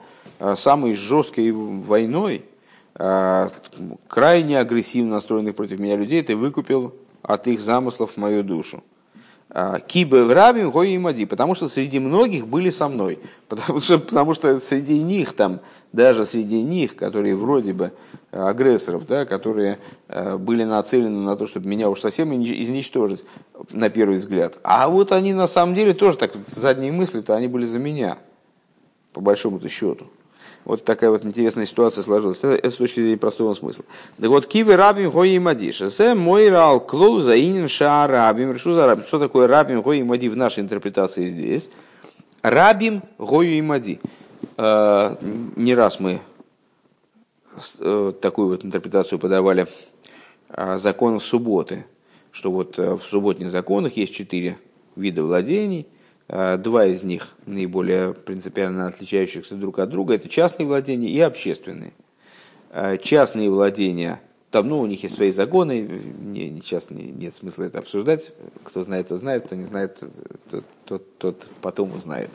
[0.56, 2.46] самой жесткой войной,
[2.96, 3.50] а,
[4.08, 8.84] крайне агрессивно настроенных против меня людей, ты выкупил от их замыслов мою душу.
[9.88, 13.20] Кибе в рабим гои мади, потому что среди многих были со мной.
[13.50, 15.60] Потому что, потому что среди них там,
[15.92, 17.92] даже среди них, которые вроде бы
[18.32, 23.26] агрессоров, да, которые э, были нацелены на то, чтобы меня уж совсем изничтожить,
[23.72, 24.58] на первый взгляд.
[24.64, 28.20] А вот они на самом деле тоже так, задние мысли-то они были за меня,
[29.12, 30.08] по большому-то счету.
[30.66, 32.38] Вот такая вот интересная ситуация сложилась.
[32.40, 33.86] Это, это с точки зрения простого смысла.
[34.20, 35.90] Так вот, кивы рабим хои мадиша.
[35.90, 38.58] Се мой рал клоу заинен ша рабим.
[38.58, 39.06] Что за рабим?
[39.06, 41.70] Что такое рабим хои мади в нашей интерпретации здесь?
[42.42, 44.00] Рабим гою и мади.
[44.58, 45.16] Э,
[45.56, 46.22] не раз мы
[47.80, 49.68] Э, такую вот интерпретацию подавали
[50.50, 51.86] а, законов субботы,
[52.32, 54.58] что вот э, в субботних законах есть четыре
[54.96, 55.86] вида владений,
[56.32, 61.92] два из них наиболее принципиально отличающихся друг от друга, это частные владения и общественные.
[62.70, 67.80] А, частные владения там, ну, у них есть свои законы, не, не, нет смысла это
[67.80, 68.34] обсуждать.
[68.66, 70.04] Кто знает, тот знает, кто не знает,
[70.50, 72.30] тот, тот, тот потом узнает.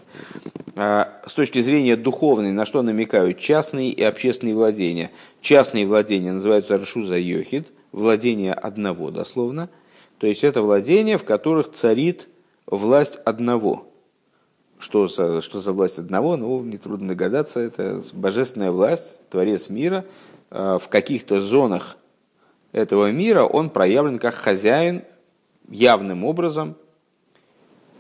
[0.75, 5.11] А с точки зрения духовной, на что намекают частные и общественные владения?
[5.43, 9.69] Частные владения называются Рашуза Йохид, владение одного дословно.
[10.17, 12.29] То есть это владения, в которых царит
[12.67, 13.87] власть одного.
[14.79, 16.37] Что за, что за власть одного?
[16.37, 20.05] Ну, нетрудно догадаться, это божественная власть, творец мира,
[20.51, 21.97] а, в каких-то зонах
[22.73, 25.03] этого мира, он проявлен как хозяин
[25.69, 26.77] явным образом.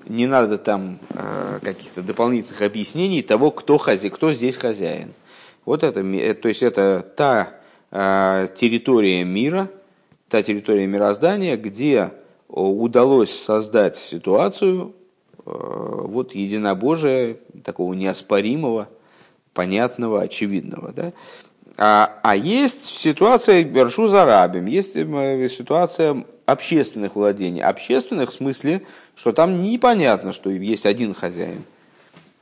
[0.04, 5.14] Не надо там э, каких-то дополнительных объяснений того, кто, хозяин, кто здесь хозяин.
[5.64, 7.54] Вот это, э, то есть это та
[7.90, 9.68] э, территория мира,
[10.28, 12.12] та территория мироздания, где
[12.48, 14.94] удалось создать ситуацию
[15.44, 18.88] вот единобожия, такого неоспоримого,
[19.54, 20.92] понятного, очевидного.
[20.92, 21.12] Да?
[21.78, 27.62] А, а есть ситуация Бершу за рабим, есть э, ситуация общественных владений.
[27.62, 28.82] Общественных в смысле,
[29.14, 31.64] что там непонятно, что есть один хозяин.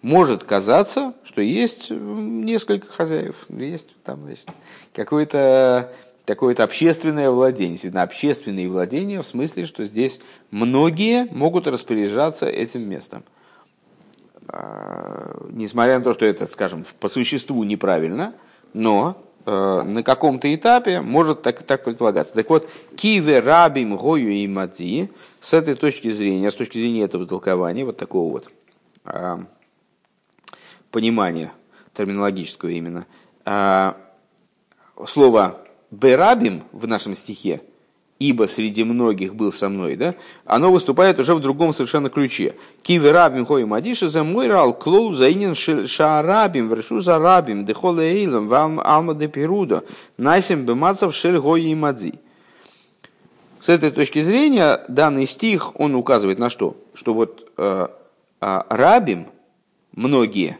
[0.03, 4.47] Может казаться, что есть несколько хозяев, есть там значит,
[4.93, 5.91] какое-то
[6.25, 7.73] какое-то общественное владение.
[7.73, 10.21] Действительно, общественные владения в смысле, что здесь
[10.51, 13.25] многие могут распоряжаться этим местом.
[14.49, 18.35] А, несмотря на то, что это, скажем, по существу неправильно,
[18.73, 22.33] но на каком-то этапе может так, так предполагаться.
[22.33, 25.11] Так вот, киве рабим гою и мадзи,
[25.41, 28.51] с этой точки зрения, с точки зрения этого толкования, вот такого вот
[29.05, 29.41] а,
[30.91, 31.53] понимания
[31.93, 33.07] терминологического именно,
[33.45, 33.99] а,
[35.07, 35.61] слово
[35.95, 37.61] «берабим» в нашем стихе–
[38.19, 40.15] ибо среди многих был со мной, да,
[40.45, 42.55] оно выступает уже в другом совершенно ключе.
[42.83, 48.49] Киви рабим хой мадиша за мой рал клоу заинен шаарабим вершу за рабим дехол эйлом
[48.49, 49.85] вам алма де перуда
[50.17, 52.15] найсим бемацав шель гой и мадзи.
[53.61, 56.77] С этой точки зрения данный стих, он указывает на что?
[56.93, 57.89] Что вот э,
[58.41, 59.27] э, рабим,
[59.93, 60.59] многие,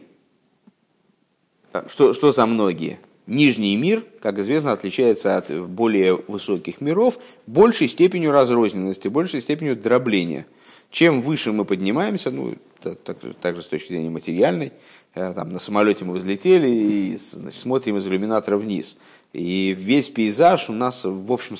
[1.71, 2.99] э, что, что за многие?
[3.27, 7.17] Нижний мир, как известно, отличается от более высоких миров
[7.47, 10.45] большей степенью разрозненности, большей степенью дробления.
[10.91, 14.73] Чем выше мы поднимаемся, ну, так, также с точки зрения материальной,
[15.15, 18.99] э, там, на самолете мы взлетели и значит, смотрим из иллюминатора вниз.
[19.33, 21.57] И весь пейзаж у нас, в общем,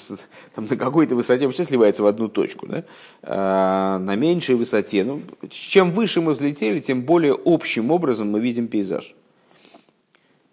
[0.53, 2.67] там, на какой-то высоте вообще сливается в одну точку.
[2.67, 2.83] Да?
[3.23, 5.03] А на меньшей высоте.
[5.03, 9.15] Ну, чем выше мы взлетели, тем более общим образом мы видим пейзаж.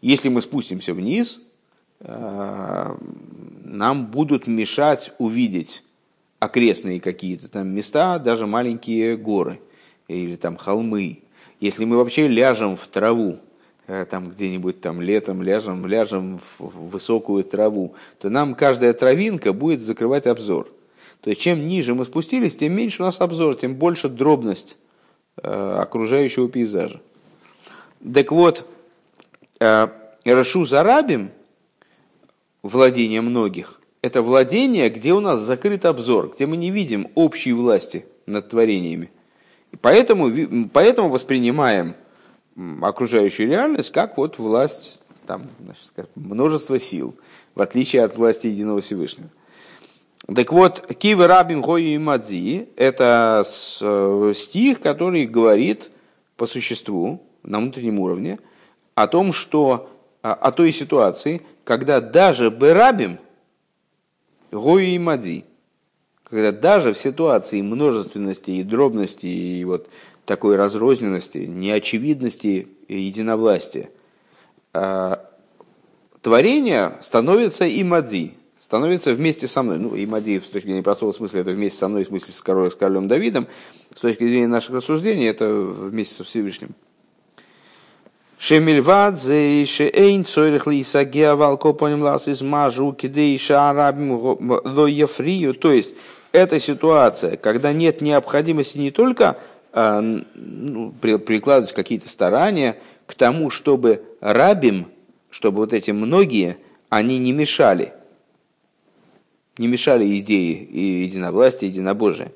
[0.02, 1.40] Если мы спустимся вниз,
[2.00, 2.96] э,
[3.64, 5.84] нам будут мешать увидеть
[6.40, 9.60] окрестные какие-то там места, даже маленькие горы
[10.08, 11.22] или там холмы.
[11.60, 13.38] Если мы вообще ляжем в траву,
[13.86, 19.80] э, там где-нибудь там летом ляжем, ляжем в высокую траву, то нам каждая травинка будет
[19.80, 20.68] закрывать обзор.
[21.20, 24.78] То есть чем ниже мы спустились, тем меньше у нас обзор, тем больше дробность
[25.40, 27.00] э, окружающего пейзажа.
[28.12, 28.66] Так вот,
[30.24, 31.30] Рашу Зарабим,
[32.62, 38.04] владение многих, это владение, где у нас закрыт обзор, где мы не видим общей власти
[38.26, 39.10] над творениями.
[39.70, 40.30] И поэтому,
[40.72, 41.94] поэтому воспринимаем
[42.82, 45.48] окружающую реальность как вот власть, там,
[45.84, 47.16] скажем, множество сил,
[47.54, 49.30] в отличие от власти единого Всевышнего.
[50.34, 53.44] Так вот, Кивы Рабин Хою и Мадзи– это
[53.80, 55.90] э, стих, который говорит
[56.36, 58.38] по существу, на внутреннем уровне–
[58.94, 59.90] о том, что
[60.22, 63.18] о той ситуации, когда даже Берабим,
[64.50, 65.44] Гою и Мади,
[66.24, 69.88] когда даже в ситуации множественности и дробности и вот
[70.24, 73.90] такой разрозненности, неочевидности и единовластия,
[76.20, 79.78] творение становится и Мади, становится вместе со мной.
[79.78, 82.40] Ну, и Мади, с точки зрения простого смысла, это вместе со мной, в смысле с
[82.40, 83.46] королем, с королем Давидом.
[83.94, 86.70] С точки зрения наших рассуждений, это вместе со Всевышним.
[88.42, 95.54] Шемильвадзе, шеэйн цойрих лисагеа валко поним лас из мажу кидей шаарабим ло ефрию.
[95.54, 95.94] То есть,
[96.32, 99.38] это ситуация, когда нет необходимости не только
[99.72, 104.88] э, ну, прикладывать какие-то старания к тому, чтобы рабим,
[105.30, 106.56] чтобы вот эти многие,
[106.88, 107.92] они не мешали,
[109.56, 112.32] не мешали идеи и единовластия, единобожия.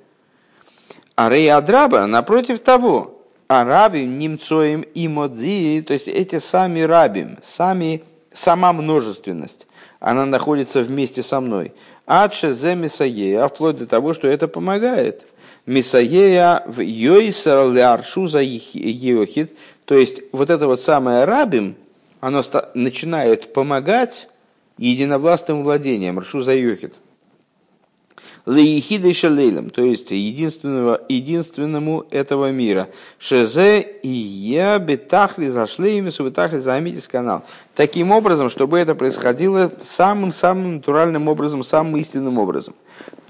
[1.16, 3.15] А Рей Адраба, напротив того,
[3.48, 9.66] а рабим немцоем и модзи, то есть эти сами рабим, сами, сама множественность,
[10.00, 11.72] она находится вместе со мной.
[12.06, 15.26] Адше зе мисаея, вплоть до того, что это помогает.
[15.66, 21.74] Мисаея в йойсер ляршу за йохит, то есть вот это вот самое рабим,
[22.20, 22.42] оно
[22.74, 24.28] начинает помогать
[24.78, 26.94] единовластным владением, ршу за йохит.
[28.46, 32.88] Лейхидой шалейлем, то есть единственного, единственному этого мира.
[33.18, 37.42] Шезе и я бетахли зашлейми субетахли заметить канал.
[37.74, 42.74] Таким образом, чтобы это происходило самым-самым натуральным образом, самым истинным образом.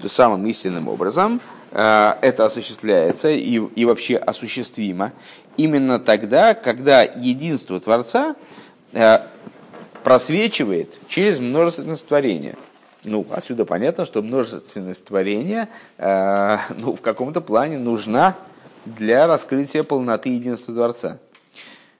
[0.07, 1.41] Самым истинным образом
[1.71, 5.13] э, это осуществляется и, и вообще осуществимо
[5.57, 8.35] именно тогда, когда единство Творца
[8.93, 9.19] э,
[10.03, 12.55] просвечивает через множественность творения–
[13.07, 18.35] ну, отсюда понятно, что множественность творения э, ну, в каком-то плане нужна
[18.85, 21.19] для раскрытия полноты единства Творца.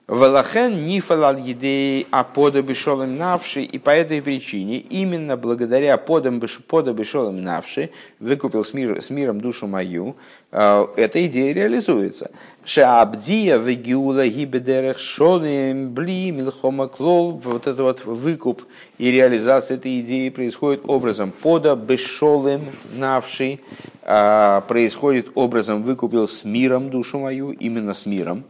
[0.06, 8.64] Валахен нифалал едей а подобешолым навши, и по этой причине, именно благодаря подобешолым навши, выкупил
[8.64, 10.16] с, мир, с миром душу мою,
[10.50, 12.30] э, эта идея реализуется.
[12.68, 18.62] Шаабдия вегиула гибедерех шолем бли милхома клол, вот этот вот выкуп
[18.98, 23.60] и реализация этой идеи происходит образом подобешолым навши,
[24.02, 28.44] э, происходит образом выкупил с миром душу мою, именно с миром,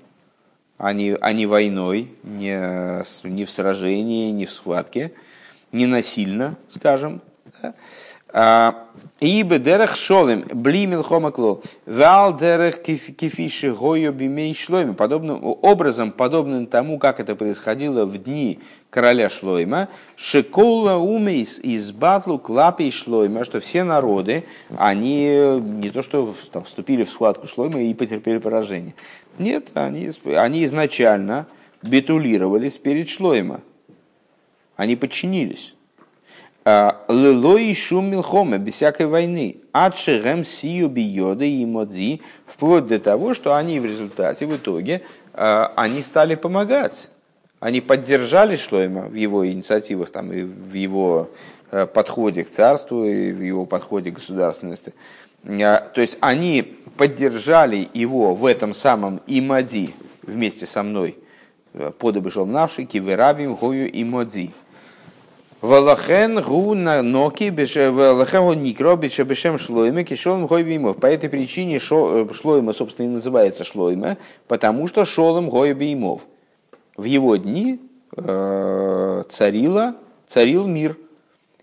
[0.79, 5.13] а не, а не войной, не, не в сражении, не в схватке,
[5.71, 7.21] не насильно, скажем.
[7.63, 7.73] Да?
[8.31, 8.89] А,
[9.21, 14.95] Ибо дерех шолем, блимил хомаклол, вал дерех кефиши гою бимей шлойма.
[14.95, 18.61] Подобным образом, подобным тому, как это происходило в дни
[18.91, 24.45] короля Шлойма, шекола умейс из батлу клапей Шлойма, что все народы,
[24.77, 25.27] они
[25.61, 28.95] не то что там, вступили в схватку Шлойма и потерпели поражение.
[29.41, 31.49] Нет, они, они изначально
[31.83, 33.63] битулировались перед Шлойма.
[34.77, 35.75] Они подчинились.
[36.65, 39.57] Лилой шум милхома, без всякой войны.
[39.73, 45.03] Адшигем сию биода и модзи, вплоть до того, что они в результате, в итоге,
[45.33, 47.11] они стали помогать.
[47.61, 51.31] Они поддержали Шлойма в его инициативах, там, и в его
[51.71, 54.95] подходе к царству, и в его подходе к государственности.
[55.45, 61.17] То есть они поддержали его в этом самом имади вместе со мной,
[61.99, 64.51] подобышел навши, киверабим, гою и моди.
[65.61, 70.99] Валахен гу на ноки валахен гу никро бешем шлойме кишолом гойбимов.
[70.99, 76.23] По этой причине э, шлойма, собственно, и называется шлойма, потому что шолом гойбимов.
[76.97, 77.81] В его дни
[78.17, 79.97] э, царила,
[80.29, 80.97] царил мир,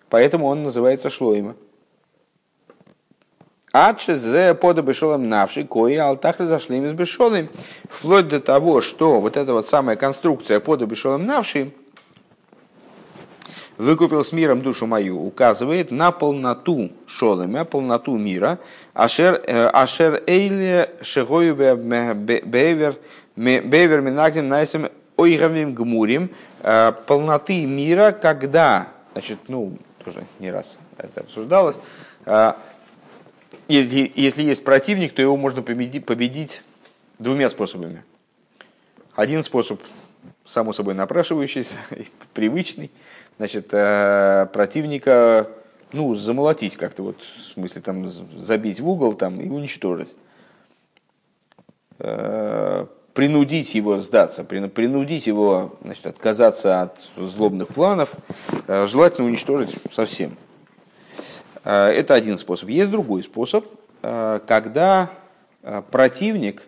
[0.10, 1.56] поэтому он называется шлойма.
[3.72, 7.50] Адше зе пода бешолом навши, кои алтах разошли из бешолым.
[7.90, 11.72] Вплоть до того, что вот эта вот самая конструкция пода бешолом навши,
[13.78, 18.60] выкупил с миром душу мою, указывает на полноту шолема, полноту мира,
[18.94, 22.98] ашер, э, ашер эйле шегою бевер,
[23.36, 26.30] бевер минагдим найсем ойгавим гмурим,
[26.62, 31.80] э, полноты мира, когда, значит, ну, тоже не раз это обсуждалось,
[32.26, 32.54] э,
[33.68, 36.62] если есть противник, то его можно победить, победить
[37.18, 38.04] двумя способами.
[39.16, 39.82] Один способ,
[40.46, 41.76] само собой напрашивающийся,
[42.34, 42.92] привычный–
[43.38, 45.50] значит, э, противника
[45.92, 50.16] ну, замолотить как-то, вот, в смысле, там, забить в угол там, и уничтожить.
[52.00, 58.14] Э, принудить его сдаться, принудить его значит, отказаться от злобных планов,
[58.68, 60.38] э, желательно уничтожить совсем.
[61.64, 62.70] Это один способ.
[62.70, 63.66] Есть другой способ,
[64.04, 65.10] когда
[65.90, 66.62] противник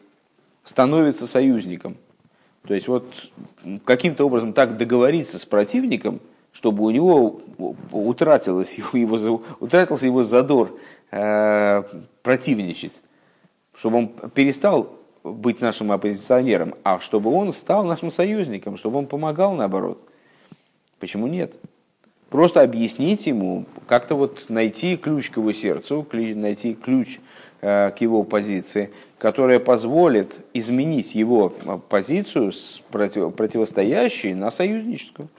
[0.63, 1.97] становится союзником.
[2.67, 3.13] То есть вот
[3.85, 6.19] каким-то образом так договориться с противником–
[6.57, 7.39] чтобы у него
[7.91, 10.75] утратилось его, его, утратился его задор
[11.11, 11.83] э,
[12.23, 12.93] противничать,
[13.75, 14.89] чтобы он перестал
[15.23, 20.01] быть нашим оппозиционером, а чтобы он стал нашим союзником, чтобы он помогал наоборот.
[20.99, 21.53] Почему нет?
[22.29, 27.19] Просто объяснить ему, как-то вот найти ключ к его сердцу, найти ключ
[27.61, 28.89] э, к его позиции,
[29.19, 31.49] которая позволит изменить его
[31.87, 35.29] позицию с против, противостоящей на союзническую.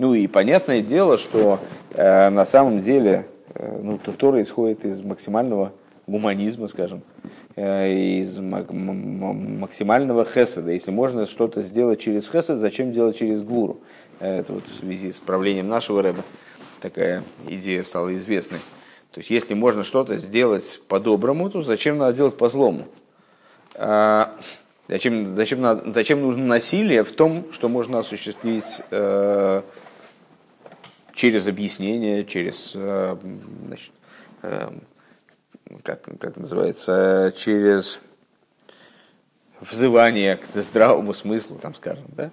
[0.00, 5.74] Ну и понятное дело, что э, на самом деле э, ну, Тора исходит из максимального
[6.06, 7.02] гуманизма, скажем,
[7.54, 10.70] э, из максимального хеседа.
[10.72, 13.80] Если можно что-то сделать через хесед, зачем делать через гвуру?
[14.20, 16.22] Э, это вот в связи с правлением нашего рэба
[16.80, 18.60] такая идея стала известной.
[19.12, 22.86] То есть, если можно что-то сделать по-доброму, то зачем надо делать по-злому?
[23.74, 24.34] А,
[24.88, 29.60] зачем, зачем, надо, зачем нужно насилие в том, что можно осуществить э,
[31.20, 33.16] через объяснение, через, э,
[33.66, 33.92] значит,
[34.40, 34.70] э,
[35.82, 38.00] как, как называется, через
[39.60, 42.30] взывание к здравому смыслу, там скажем, да?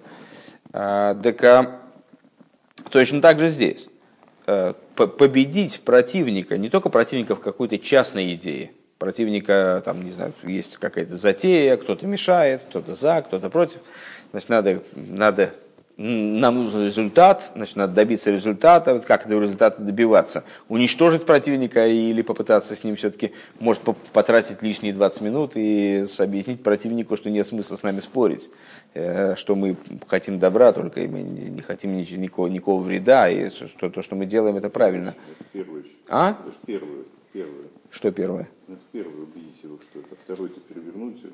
[0.72, 1.80] А, так а,
[2.88, 3.90] точно так же здесь.
[4.46, 10.78] Э, победить противника, не только противника в какой-то частной идее, противника, там, не знаю, есть
[10.78, 13.80] какая-то затея, кто-то мешает, кто-то за, кто-то против,
[14.30, 15.52] значит, надо, надо
[15.98, 19.00] нам нужен результат, значит, надо добиться результата.
[19.00, 20.44] Как этого результата добиваться?
[20.68, 23.82] Уничтожить противника или попытаться с ним все-таки, может,
[24.12, 28.48] потратить лишние 20 минут и объяснить противнику, что нет смысла с нами спорить,
[28.94, 29.76] э, что мы
[30.06, 34.26] хотим добра только, и мы не хотим никакого, никакого вреда, и что то, что мы
[34.26, 35.16] делаем, это правильно.
[35.30, 35.82] Это первое.
[36.08, 36.30] А?
[36.30, 37.04] Это первое.
[37.32, 37.66] первое.
[37.90, 38.48] Что первое?
[38.68, 40.14] Это первое, убедить его, что это.
[40.24, 41.24] Второе-то перевернуть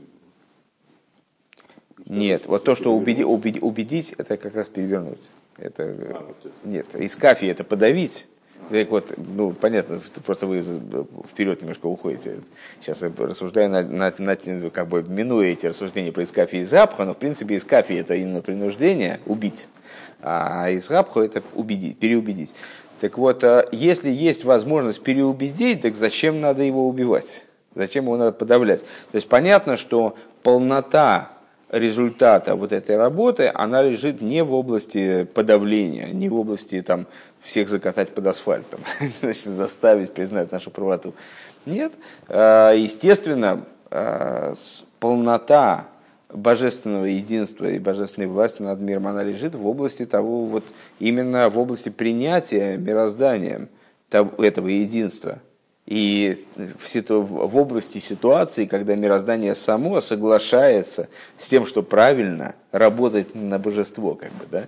[2.07, 5.22] нет, вот то, что убеди, убеди, убедить, это как раз перевернуть.
[5.57, 6.34] Это, а.
[6.64, 8.26] Нет, из кафи это подавить.
[8.70, 10.62] Так вот, ну, понятно, просто вы
[11.30, 12.36] вперед немножко уходите.
[12.80, 17.05] Сейчас я рассуждаю на, на, на как бы минуя эти рассуждения про искафи и запха,
[17.05, 19.66] но в принципе искафи это именно принуждение убить,
[20.22, 22.55] а из запха это убедить, переубедить.
[23.01, 27.45] Так вот, а если есть возможность переубедить, так зачем надо его убивать?
[27.74, 28.80] Зачем его надо подавлять?
[28.80, 31.34] То есть понятно, что полнота
[31.75, 37.07] результата вот этой работы, она лежит не в области подавления, не в области там,
[37.43, 38.81] всех закатать под асфальтом,
[39.20, 41.14] значит, заставить признать нашу правоту.
[41.66, 41.93] Нет.
[42.29, 43.64] Естественно,
[45.01, 45.89] полнота
[46.33, 50.64] божественного единства и божественной власти над миром, она лежит в области того, вот
[50.99, 53.68] именно в области принятия мирозданием
[54.11, 55.39] этого единства.
[55.87, 64.14] И в области ситуации, когда мироздание само соглашается с тем, что правильно работать на божество,
[64.14, 64.66] как бы, да?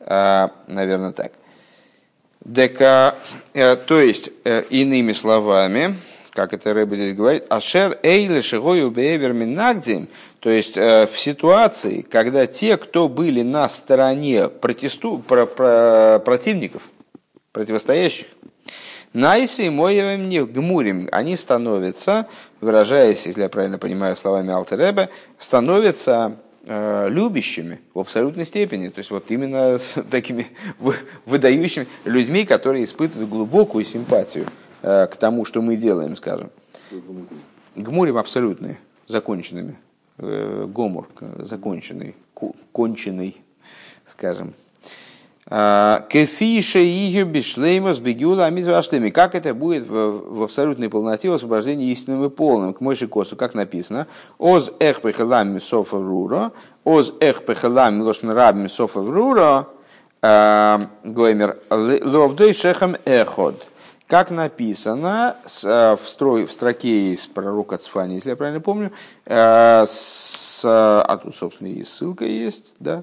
[0.00, 1.32] А, наверное, так.
[2.40, 3.16] Дека,
[3.52, 5.96] э, то есть, э, иными словами,
[6.30, 10.08] как это Рэбе здесь говорит, ашер эйле шигою беевер минагдим,
[10.40, 16.82] то есть э, в ситуации, когда те, кто были на стороне протесту, про, про, противников,
[17.52, 18.26] противостоящих,
[19.16, 22.26] Найси и моевым не гмурим, они становятся,
[22.60, 25.08] выражаясь, если я правильно понимаю словами Алтереба,
[25.38, 28.88] становятся э, любящими в абсолютной степени.
[28.88, 30.46] То есть вот именно с такими
[31.24, 34.46] выдающими людьми, которые испытывают глубокую симпатию
[34.82, 36.50] Э, к тому, что мы делаем, скажем.
[37.74, 39.76] Гмурим абсолютные, законченными.
[40.18, 41.08] Э, гомор
[41.38, 42.14] законченный,
[42.70, 43.36] конченый,
[44.04, 44.54] скажем.
[45.48, 49.10] А, Кефиша ее бишлеймос бегюла амизваштеми.
[49.10, 52.74] Как это будет в, абсолютной полноте в освобождении истинным и полным?
[52.74, 54.08] К Мойши Косу, как написано.
[54.38, 56.50] Оз эх пехалам софа руро,
[56.82, 59.68] оз эх пехалам лошн раб софа руро,
[60.20, 63.64] а, Гоймер, ловдой шехам эход.
[64.08, 65.34] Как написано
[65.64, 68.92] э, в, строй, в строке из пророка Цфани, если я правильно помню,
[69.26, 73.02] с, а тут, собственно, и ссылка есть, да,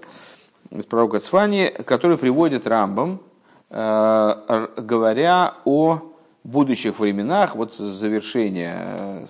[0.74, 3.22] из пророка Цфани, который приводит Рамбам,
[3.70, 6.02] э, говоря о
[6.44, 9.28] будущих временах, вот завершения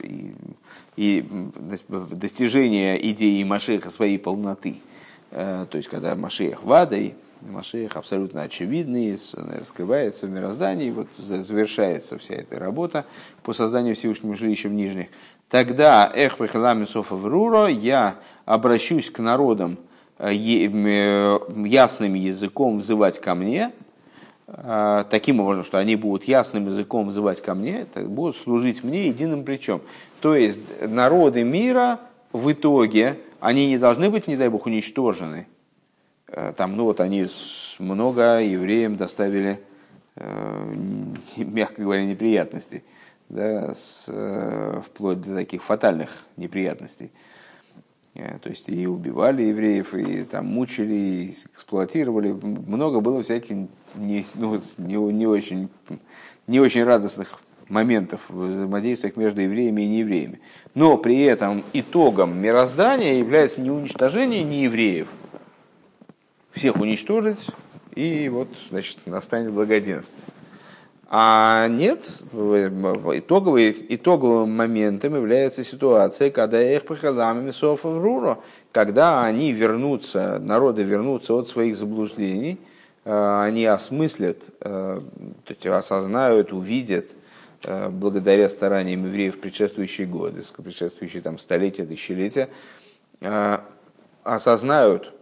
[0.00, 0.34] и,
[0.96, 1.24] и
[1.88, 4.76] достижения идеи Машеха своей полноты.
[5.30, 12.58] То есть, когда Машех Вадой, Машех абсолютно очевидный, раскрывается в мироздании, вот завершается вся эта
[12.58, 13.04] работа
[13.42, 15.08] по созданию Всевышнего жилища в Нижних.
[15.50, 18.16] Тогда, эх, пехалами в я
[18.46, 19.87] обращусь к народам э,
[20.18, 23.72] ясным языком взывать ко мне,
[24.46, 29.44] э, таким образом, что они будут ясным языком взывать ко мне, будут служить мне единым
[29.44, 29.80] плечом.
[30.20, 32.00] То есть народы мира
[32.32, 35.46] в итоге, они не должны быть, не дай бог, уничтожены,
[36.28, 37.26] Э, там, ну вот они
[37.78, 39.60] много евреям доставили,
[40.16, 40.74] э,
[41.36, 42.84] мягко говоря, неприятностей,
[43.28, 47.10] да, с, э, вплоть до таких фатальных неприятностей.
[48.42, 52.32] То есть и убивали евреев, и там мучили, и эксплуатировали.
[52.32, 55.68] Много было всяких не, ну, не, не, очень,
[56.48, 60.40] не очень радостных моментов в взаимодействиях между евреями и неевреями.
[60.74, 65.08] Но при этом итогом мироздания является не уничтожение неевреев,
[66.50, 67.46] всех уничтожить,
[67.94, 70.24] и вот, значит, настанет благоденствие.
[71.10, 78.40] А нет, итоговый, итоговым моментом является ситуация, когда их похаламами софа руро,
[78.72, 82.60] когда они вернутся, народы вернутся от своих заблуждений,
[83.06, 85.00] э, они осмыслят, э,
[85.64, 87.06] осознают, увидят,
[87.64, 92.50] э, благодаря стараниям евреев предшествующие годы, предшествующие там, столетия, тысячелетия,
[94.22, 95.14] осознают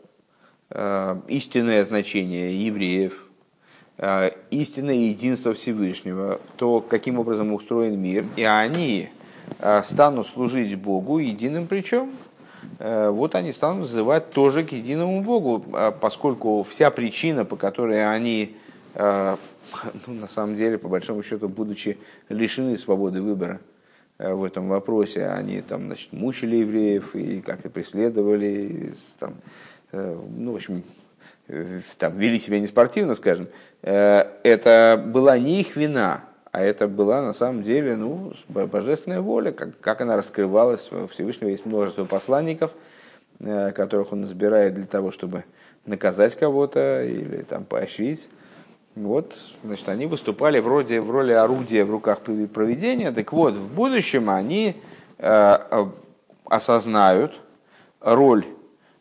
[1.29, 3.26] истинное значение евреев,
[3.99, 9.11] э, истинное единство Всевышнего, то, каким образом устроен мир, и они
[9.59, 12.13] э, станут служить Богу единым плечом,
[12.81, 15.65] вот они станут называть тоже к единому Богу,
[16.01, 18.57] поскольку вся причина, по которой они,
[18.95, 19.37] ну,
[20.07, 21.97] на самом деле, по большому счету, будучи
[22.29, 23.61] лишены свободы выбора
[24.19, 29.35] в этом вопросе, они там, значит, мучили евреев и как-то преследовали, и, там,
[29.93, 30.83] Э, ну, в общем, э,
[31.99, 33.49] там, вели себя неспортивно, скажем,
[33.83, 39.53] э, это была не их вина, а это была на самом деле ну, божественная воля,
[39.53, 40.91] как, как она раскрывалась.
[40.91, 42.73] У Всевышнего есть множество посланников,
[43.39, 45.45] которых он избирает для того, чтобы
[45.85, 48.29] наказать кого-то или там, поощрить.
[48.95, 53.13] Вот, значит, они выступали вроде в роли орудия в руках проведения.
[53.13, 54.77] Так вот, в будущем они
[56.49, 57.39] осознают
[58.01, 58.47] роль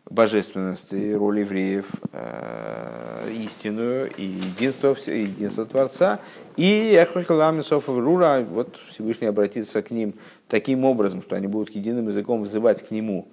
[0.09, 6.19] божественности и роль евреев, э, истинную и единство, единство Творца.
[6.57, 10.13] И Эхвахиламисов Рура, вот Всевышний обратится к ним
[10.47, 13.27] таким образом, что они будут единым языком взывать к нему,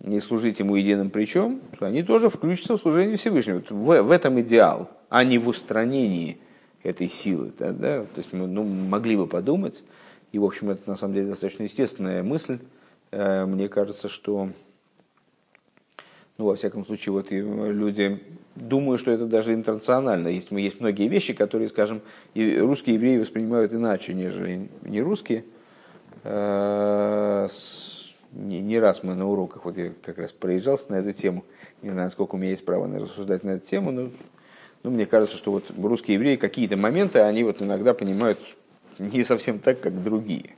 [0.00, 3.62] не служить ему единым плечом, что они тоже включатся в служение Всевышнего.
[3.70, 6.38] В, в этом идеал, а не в устранении
[6.82, 7.52] этой силы.
[7.56, 8.00] Да, да?
[8.00, 9.84] То есть мы ну, могли бы подумать,
[10.32, 12.58] и в общем это на самом деле достаточно естественная мысль,
[13.12, 14.50] э, мне кажется, что
[16.40, 18.18] ну, во всяком случае, вот люди
[18.54, 20.28] думаю, что это даже интернационально.
[20.28, 22.00] Есть, есть многие вещи, которые, скажем,
[22.32, 25.44] и русские евреи воспринимают иначе, нежели не русские.
[26.24, 27.46] Э,
[28.32, 31.44] не, не раз мы на уроках, вот я как раз проезжался на эту тему,
[31.82, 34.10] не знаю, сколько у меня есть право рассуждать на эту тему, но
[34.82, 38.38] ну, мне кажется, что вот русские евреи какие-то моменты, они вот иногда понимают
[38.98, 40.54] не совсем так, как другие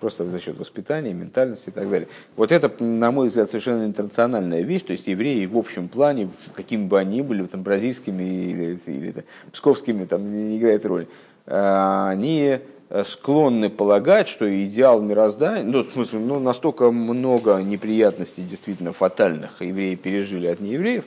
[0.00, 2.08] просто за счет воспитания, ментальности и так далее.
[2.36, 6.86] Вот это, на мой взгляд, совершенно интернациональная вещь, то есть евреи в общем плане, какими
[6.86, 11.08] бы они были, там, бразильскими или, или там, псковскими, там, не играет роли,
[11.46, 12.58] а, они
[13.04, 19.96] склонны полагать, что идеал мироздания, ну, в смысле, ну, настолько много неприятностей, действительно фатальных евреи
[19.96, 21.04] пережили от неевреев,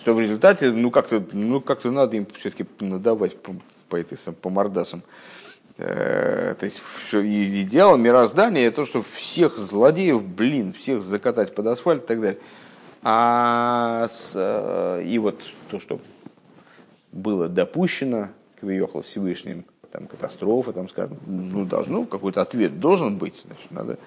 [0.00, 3.54] что в результате, ну, как-то, ну, как-то надо им все-таки надавать по,
[3.88, 5.02] по, этой, по мордасам.
[5.78, 6.80] Э, то есть
[7.12, 12.40] идеал мироздания то, что всех злодеев, блин, всех закатать под асфальт и так далее.
[13.02, 16.00] А с, э, и вот то, что
[17.10, 18.28] было допущено
[18.60, 23.98] к Виохлу Всевышним, там катастрофа, там, скажем, ну, должно, какой-то ответ должен быть, значит, надо,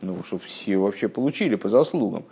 [0.00, 2.24] ну, чтобы все вообще получили по заслугам.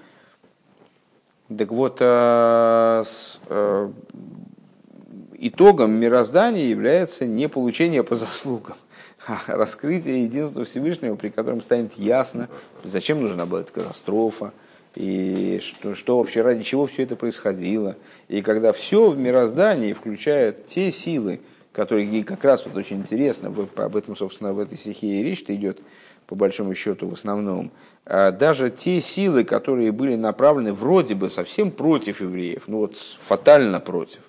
[1.57, 3.91] Так вот, а, с, а,
[5.41, 8.77] итогом мироздания является не получение по заслугам,
[9.27, 12.49] а раскрытие единства Всевышнего, при котором станет ясно,
[12.85, 14.53] зачем нужна была эта катастрофа,
[14.95, 17.97] и что, что вообще, ради чего все это происходило.
[18.29, 21.41] И когда все в мироздании включают те силы,
[21.73, 25.81] которые как раз вот очень интересно, об этом, собственно, в этой стихии речь-то идет,
[26.27, 27.73] по большому счету, в основном,
[28.05, 33.81] а даже те силы, которые были направлены вроде бы совсем против евреев, ну вот фатально
[33.81, 34.21] против,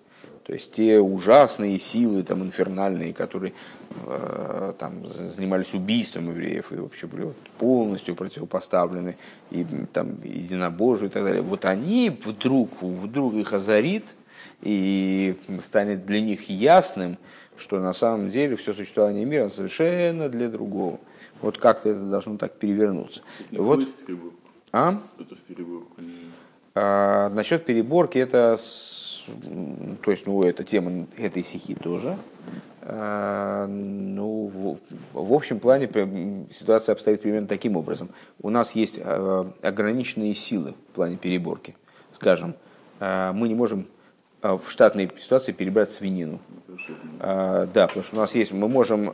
[0.52, 3.54] то есть те ужасные силы там, инфернальные, которые
[4.06, 9.16] э, там, занимались убийством евреев и вообще были вот, полностью противопоставлены
[9.49, 14.04] и там, единобожию и так далее, вот они вдруг, вдруг их озарит
[14.62, 17.18] и станет для них ясным,
[17.56, 20.99] что на самом деле все существование мира совершенно для другого.
[21.41, 23.22] Вот как-то это должно так перевернуться.
[23.54, 23.88] Это вот.
[24.74, 24.99] А?
[25.18, 25.95] Это в переборку.
[26.76, 28.58] А, насчет переборки это
[30.03, 32.17] то есть, ну, это тема этой стихи тоже.
[32.82, 34.78] А, ну, в,
[35.13, 35.88] в общем плане
[36.51, 38.09] ситуация обстоит примерно таким образом.
[38.41, 41.76] У нас есть а, ограниченные силы в плане переборки.
[42.11, 42.55] Скажем,
[42.99, 43.88] а, мы не можем
[44.41, 46.39] в штатной ситуации перебрать свинину.
[47.19, 49.13] Да, потому что у нас есть, мы можем,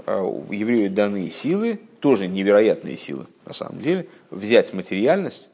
[0.49, 5.49] еврею данные силы, тоже невероятные силы на самом деле, взять материальность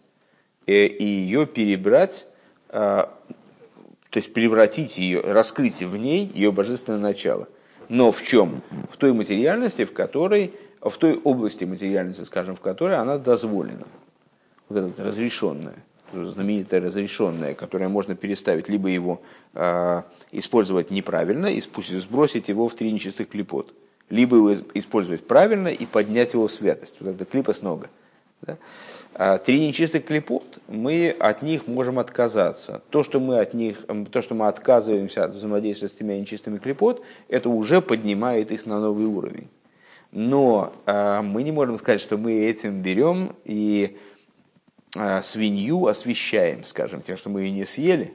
[0.68, 2.28] э, и ее перебрать
[4.14, 7.48] то есть превратить ее, раскрыть в ней ее божественное начало.
[7.90, 8.62] Но в чем?
[8.92, 13.88] В той материальности, в которой, в той области материальности, скажем, в которой она дозволена.
[14.70, 15.74] Вот это вот разрешенное,
[16.14, 19.20] знаменитое разрешенное, которое можно переставить, либо его
[19.56, 23.74] э, использовать неправильно и сбросить его в три нечистых клепот,
[24.12, 26.98] либо его использовать правильно и поднять его в святость.
[27.00, 27.88] Вот это клипа с нога.
[28.46, 28.58] Да?
[29.16, 32.82] А три нечистых клепот, мы от них можем отказаться.
[32.90, 37.04] То, что мы от них, то, что мы отказываемся от взаимодействия с тремя нечистыми клепот,
[37.30, 39.50] это уже поднимает их на новый уровень.
[40.12, 43.98] Но а, мы не можем сказать, что мы этим берем и
[44.98, 48.14] а, свинью освещаем, скажем, тем, что мы ее не съели.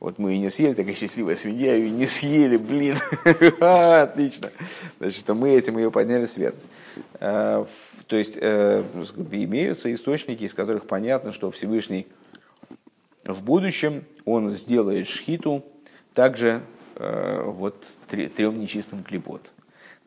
[0.00, 2.96] Вот мы ее не съели, такая счастливая свинья, ее не съели, блин,
[3.60, 4.50] отлично.
[4.98, 6.54] Значит, мы этим ее подняли в свет.
[8.10, 8.82] То есть э,
[9.30, 12.08] имеются источники, из которых понятно, что Всевышний
[13.24, 15.64] в будущем он сделает шхиту
[16.12, 16.60] также
[16.96, 19.52] э, вот трем нечистым клепот.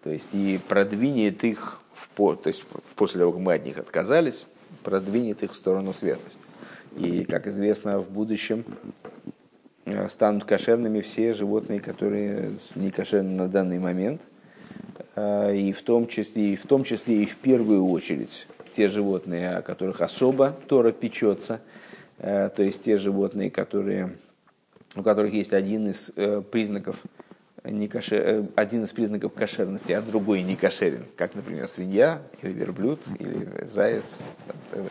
[0.03, 2.65] То есть и продвинет их в то есть
[2.97, 4.45] после того, как мы от них отказались,
[4.83, 6.41] продвинет их в сторону светлости.
[6.97, 8.65] И, как известно, в будущем
[9.85, 14.21] э, станут кошерными все животные, которые не кошерны на данный момент–
[15.15, 19.61] и в том числе, и в том числе и в первую очередь те животные, о
[19.61, 21.61] которых особо Тора печется,
[22.17, 24.15] э, то есть те животные, которые,
[24.95, 26.97] у которых есть один из э, признаков
[27.63, 32.99] не кошер, один из признаков кошерности, а другой не кошерен, как, например, свинья или верблюд
[33.19, 34.19] или заяц.
[34.71, 34.83] Там,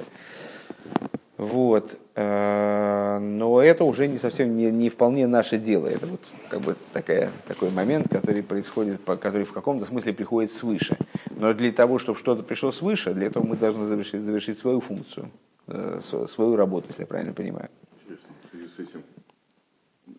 [1.42, 1.98] вот.
[2.14, 5.88] Э, но это уже не совсем не, не вполне наше дело.
[5.88, 10.96] Это вот как бы такая, такой момент, который происходит, который в каком-то смысле приходит свыше.
[11.30, 15.30] Но для того, чтобы что-то пришло свыше, для этого мы должны завершить, завершить свою функцию,
[15.66, 17.68] э, свою работу, если я правильно понимаю.
[18.02, 19.02] Интересно, в связи с этим,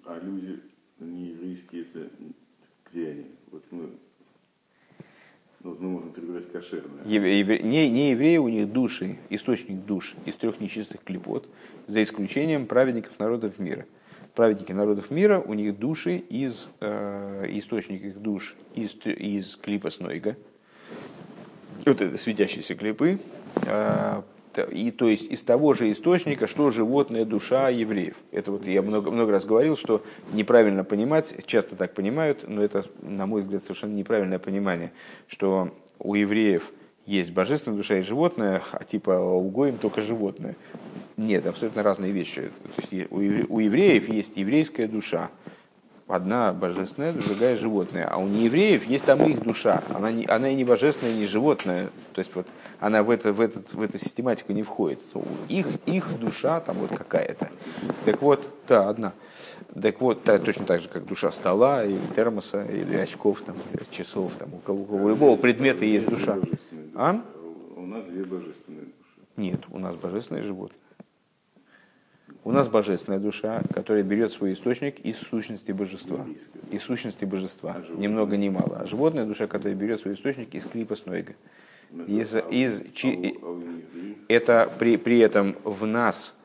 [0.06, 0.60] а люди
[1.00, 2.10] не еврейские, это
[2.92, 3.26] где они?
[3.52, 3.90] Вот мы
[5.64, 7.06] Ну, мы можем перебирать кошерное.
[7.06, 11.48] Евре- Не, не евреи, у них души, источник душ из трех нечистых клепот,
[11.88, 13.86] за исключением праведников народов мира.
[14.36, 20.36] Праведники народов мира, у них души из, э, источник их душ из, из клипа Снойга,
[21.86, 23.20] вот это светящиеся клипы,
[23.56, 24.24] т-
[24.58, 28.16] и то есть из того же источника, что животная душа евреев.
[28.32, 32.86] Это вот я много, много раз говорил, что неправильно понимать, часто так понимают, но это,
[33.02, 34.92] на мой взгляд, совершенно неправильное понимание,
[35.28, 36.72] что у евреев
[37.06, 40.56] есть божественная душа и животное, а типа у гоим только животное.
[41.18, 42.50] Нет, абсолютно разные вещи.
[42.76, 45.30] То есть у евреев есть еврейская душа,
[46.14, 48.08] одна божественная, другая животная.
[48.08, 49.84] А у неевреев есть там их душа.
[49.94, 51.90] Она, не, она и не божественная, и не животная.
[52.14, 52.48] То есть вот
[52.80, 55.00] она в, это, в, этот, в эту систематику не входит.
[55.50, 57.50] Их, их душа там вот какая-то.
[58.06, 59.14] Так вот, да, одна.
[59.82, 63.84] Так вот, та- точно так же, как душа стола, или термоса, или очков, там, или
[63.90, 66.34] часов, там, у, кого, у любого предмета есть душа.
[66.34, 66.90] Божественные.
[66.96, 67.22] А?
[67.76, 69.28] У нас две божественные души.
[69.38, 70.78] Нет, у нас божественное животное.
[72.46, 76.26] У нас божественная душа, которая берет свой источник из сущности божества.
[76.72, 77.78] Из сущности божества.
[77.96, 78.80] Ни много ни мало.
[78.82, 81.34] А животная душа, которая берет свой источник из клипа Снойга.
[82.08, 83.40] Из, из, чи-
[84.28, 86.36] это при, при этом в нас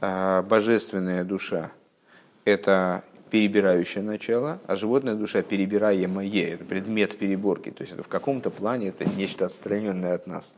[0.00, 1.72] а, божественная душа–
[2.44, 7.70] это перебирающее начало, а животная душа– перебираемое, это предмет переборки.
[7.70, 10.54] То есть это в каком-то плане это нечто отстраненное от нас.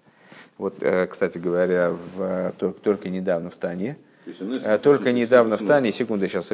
[0.59, 3.97] Вот, э, кстати говоря, в, э, только недавно в Тане,
[4.83, 5.67] Только недавно в.
[5.67, 6.51] Тане, секунду, сейчас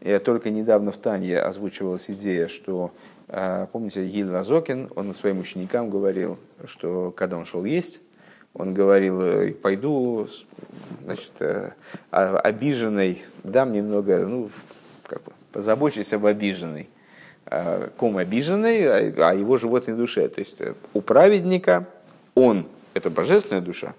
[0.00, 2.92] Э, только недавно в Тане озвучивалась идея, что,
[3.28, 8.00] э, помните, Гиль Лазокин, он своим ученикам говорил, что когда он шел есть,
[8.52, 10.28] он говорил, э, пойду,
[11.04, 11.70] значит, э,
[12.10, 14.50] обиженной, дам немного, ну,
[15.06, 16.88] как бы, позабочусь об обиженной.
[17.98, 20.26] Ком обиженной, а о его животной душе.
[20.28, 20.62] То есть
[20.94, 21.86] у праведника
[22.34, 23.94] он– это божественная душа,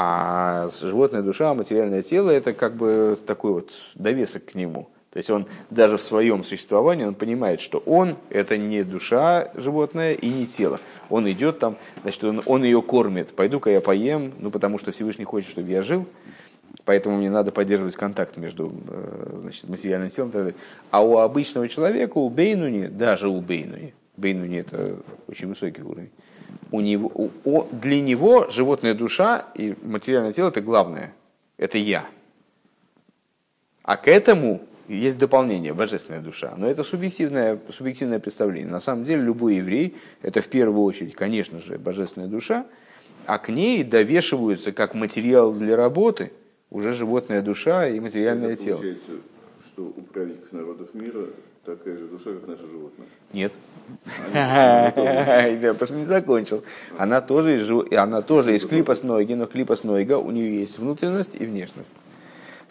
[0.00, 4.88] а животная душа, материальное тело– это как бы такой вот довесок к нему.
[5.10, 10.12] То есть он даже в своем существовании, он понимает, что он– это не душа животное
[10.12, 10.78] и не тело.
[11.10, 13.34] Он идет там, значит, он, он ее кормит.
[13.34, 16.06] Пойду-ка я поем, ну потому что Всевышний хочет, чтобы я жил,
[16.84, 20.30] поэтому мне надо поддерживать контакт между э, значит, материальным телом.
[20.92, 26.10] А у обычного человека, у Бейнуни, даже у Бейнуни, Бейнуни– это очень высокий уровень,
[26.70, 31.14] у него, у- о- для него животная душа и материальное тело– это главное,
[31.56, 32.06] это я.
[33.82, 36.54] А к этому есть дополнение, божественная душа.
[36.56, 38.70] Но это субъективное, субъективное представление.
[38.70, 42.66] На самом деле любой еврей– это в первую очередь, конечно же, божественная душа,
[43.26, 46.32] а к ней довешиваются как материал для работы
[46.70, 48.76] уже животная душа и материальное Это тело.
[48.76, 49.12] Получается,
[49.72, 51.26] что у праведников народов мира
[51.76, 53.06] такая же душа, как наше животное.
[53.32, 53.52] Нет.
[54.34, 56.62] Я просто не закончил.
[56.96, 60.78] Она тоже из, жив- она тоже из клипа Снойги, но клипа Снойга у нее есть
[60.78, 61.92] внутренность и внешность.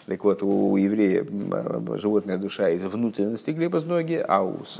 [0.05, 4.79] Так вот, у еврея м, животная душа из внутренности клипа ноги, а у с-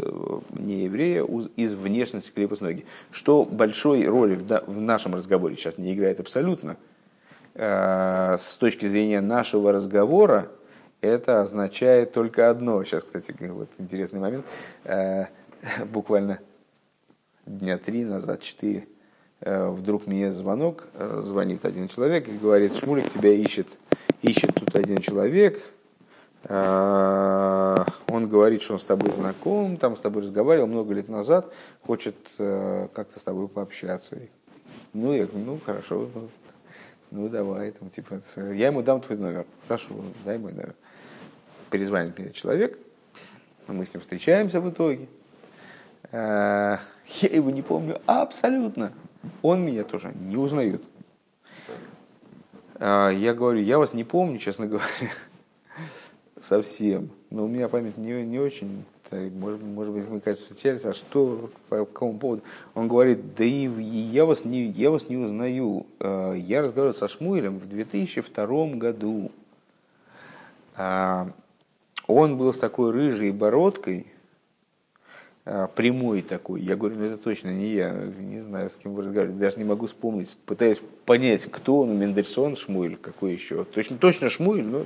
[0.57, 1.24] нееврея
[1.57, 2.86] из внешности клипа ноги.
[3.11, 6.78] Что большой роли в нашем разговоре сейчас не играет абсолютно.
[7.55, 10.47] Э, С точки зрения нашего разговора,
[11.07, 12.83] это означает только одно.
[12.83, 14.45] Сейчас, кстати, вот интересный момент.
[14.83, 15.25] Э,
[15.85, 16.39] Буквально
[17.45, 18.87] дня три назад, четыре,
[19.41, 23.67] э, вдруг мне звонок, э, звонит один человек и говорит, Шмулик тебя ищет,
[24.21, 25.61] ищет тут один человек,
[26.49, 31.51] он говорит, что он с тобой знаком, там с тобой разговаривал много лет назад,
[31.81, 34.17] хочет как-то с тобой пообщаться.
[34.93, 36.29] Ну, я говорю, ну, хорошо, ну,
[37.11, 39.45] ну давай, там, типа, я ему дам твой номер.
[39.67, 40.75] Хорошо, дай мой номер.
[41.70, 42.80] Перезвонит мне человек,
[43.68, 45.07] мы с ним встречаемся в итоге.
[46.11, 46.78] Э,
[47.22, 48.93] Я его не помню абсолютно.
[49.41, 50.82] Он меня тоже не узнает.
[52.76, 54.86] Э, Я говорю, я вас не помню, честно говоря,
[56.41, 57.09] совсем.
[57.30, 58.86] Но у меня память не, не очень.
[59.11, 62.43] Может, может быть, мы, кажется, встречались, а что, по какому поводу?
[62.74, 65.86] Он говорит, да и я вас не, я вас не узнаю.
[65.99, 69.32] Э, Я разговаривал со Шмуэлем в 2002 году.
[72.07, 74.07] Он был с такой рыжей бородкой,
[75.45, 76.61] а, прямой такой.
[76.61, 79.63] Я говорю, ну это точно не я, не знаю, с кем вы разговариваете, даже не
[79.63, 80.37] могу вспомнить.
[80.45, 83.65] Пытаюсь понять, кто он, Мендельсон, Шмуэль, какой еще.
[83.65, 84.85] Точно, точно Шмуэль, но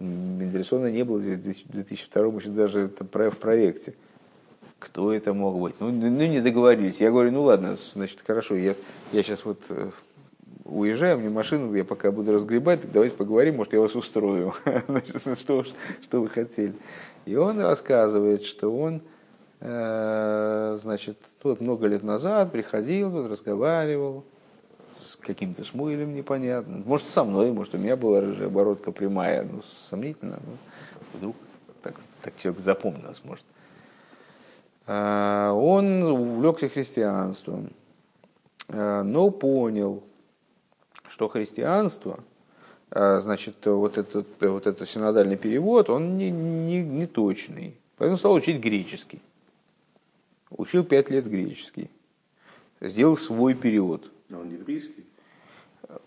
[0.00, 3.94] Мендельсона не было здесь в 2002 еще даже в проекте.
[4.78, 5.74] Кто это мог быть?
[5.78, 7.00] Ну, ну, ну, не договорились.
[7.00, 8.74] Я говорю, ну ладно, значит, хорошо, я,
[9.12, 9.60] я сейчас вот
[10.70, 14.54] уезжаю, мне машину, я пока буду разгребать, так давайте поговорим, может, я вас устрою.
[14.88, 15.64] Значит, что,
[16.02, 16.74] что вы хотели?
[17.26, 19.02] И он рассказывает, что он
[19.60, 24.24] Э, значит, тут много лет назад приходил, тут разговаривал
[24.98, 26.82] с каким-то шмуилем непонятным.
[26.86, 29.44] Может, со мной, может, у меня была рыжая бородка прямая.
[29.44, 30.38] Ну, сомнительно.
[30.46, 30.56] Ну,
[31.12, 31.36] вдруг
[31.82, 33.44] так, так человек запомнил нас может.
[34.86, 37.70] Э, он увлекся христианством,
[38.68, 40.02] э, но понял,
[41.10, 42.20] что христианство,
[42.90, 47.76] значит, вот этот, вот этот синодальный перевод, он не, не, не точный.
[47.98, 49.20] Поэтому стал учить греческий.
[50.50, 51.90] Учил пять лет греческий.
[52.80, 54.10] Сделал свой перевод.
[54.30, 55.04] А он еврейский?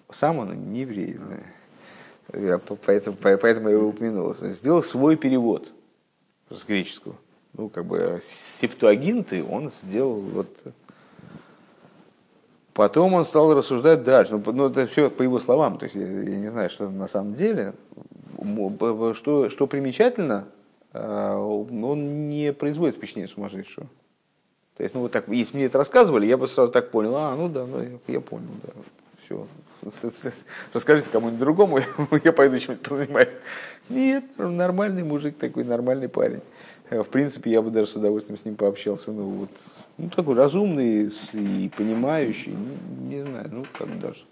[0.10, 1.20] Сам он не еврей.
[2.34, 4.34] Я, поэтому, поэтому я его упомянул.
[4.34, 5.72] Сделал свой перевод
[6.50, 7.16] с греческого.
[7.54, 10.48] Ну, как бы септуагинты он сделал вот...
[12.74, 14.34] Потом он стал рассуждать дальше.
[14.34, 15.78] Ну, ну это все по его словам.
[15.78, 17.74] То есть я, я не знаю, что на самом деле.
[19.14, 20.48] Что, что примечательно,
[20.92, 23.88] а, он не производит впечатление сумасшедшего.
[24.76, 27.36] То есть, ну вот так, если мне это рассказывали, я бы сразу так понял, а,
[27.36, 28.74] ну да, ну, я, понял, да,
[29.24, 29.48] все.
[30.74, 31.80] Расскажите кому-нибудь другому,
[32.24, 33.34] я пойду чем-нибудь позанимаюсь.
[33.90, 36.42] Нет, нормальный мужик такой, нормальный парень.
[36.90, 39.12] В принципе, я бы даже с удовольствием с ним пообщался.
[39.12, 39.50] Ну, вот,
[39.98, 44.26] ну такой разумный и понимающий, ну, не знаю, ну, как даже.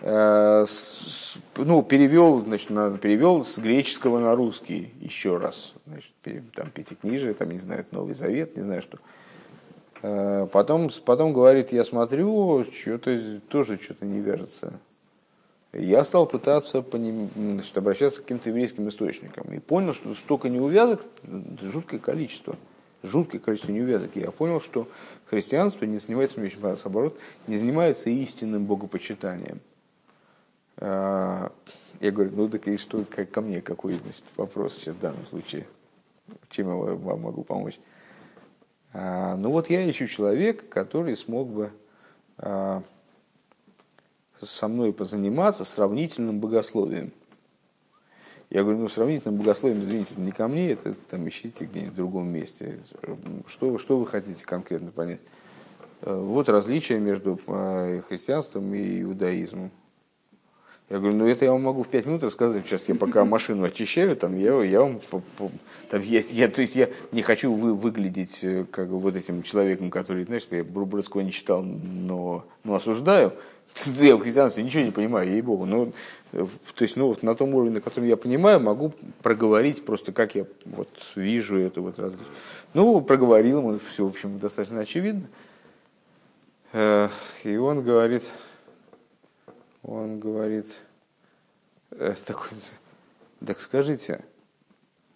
[0.00, 0.66] Э,
[1.56, 2.68] ну, перевел, значит,
[3.00, 5.72] перевел с греческого на русский еще раз.
[5.86, 6.12] Значит,
[6.54, 8.98] там пятикнижие, там, не знаю, Новый Завет, не знаю что.
[10.02, 14.74] Э, потом, потом говорит, я смотрю, что-то тоже что-то не вяжется.
[15.72, 19.52] Я стал пытаться по ним, значит, обращаться к каким-то еврейским источникам.
[19.52, 21.04] И понял, что столько неувязок,
[21.62, 22.56] жуткое количество.
[23.04, 24.16] Жуткое количество неувязок.
[24.16, 24.88] И я понял, что
[25.26, 29.60] христианство не занимается, наоборот, не занимается истинным богопочитанием.
[30.78, 31.52] А,
[32.00, 35.26] я говорю, ну так и что как, ко мне какой значит, вопрос сейчас в данном
[35.26, 35.66] случае?
[36.48, 37.78] Чем я вам могу помочь?
[38.94, 41.72] А, ну вот я ищу человека, который смог бы
[42.38, 42.82] а,
[44.40, 47.12] со мной позаниматься сравнительным богословием.
[48.50, 52.28] Я говорю, ну сравнительным богословием, извините, не ко мне, это там ищите где-нибудь в другом
[52.28, 52.78] месте.
[53.48, 55.22] Что, что вы хотите конкретно понять?
[56.02, 57.36] Вот различия между
[58.08, 59.70] христианством и иудаизмом.
[60.90, 62.66] Я говорю, ну это я вам могу в пять минут рассказать.
[62.66, 65.00] Сейчас я пока машину очищаю, там я, я вам,
[65.88, 69.90] там, я, я, то есть я не хочу вы, выглядеть э, как вот этим человеком,
[69.90, 73.32] который, знаешь, я Брубродского не читал, но, но осуждаю.
[74.00, 75.66] Я в христианстве ничего не понимаю, ей-богу.
[75.66, 75.92] Но,
[76.32, 80.12] э, то есть, ну, вот на том уровне, на котором я понимаю, могу проговорить просто,
[80.12, 82.28] как я вот вижу это вот различие.
[82.72, 85.24] Ну, проговорил все, в общем, достаточно очевидно.
[86.72, 87.08] Э,
[87.42, 88.22] и он говорит,
[89.84, 90.66] он говорит,
[91.90, 92.48] э, такой,
[93.44, 94.24] так скажите,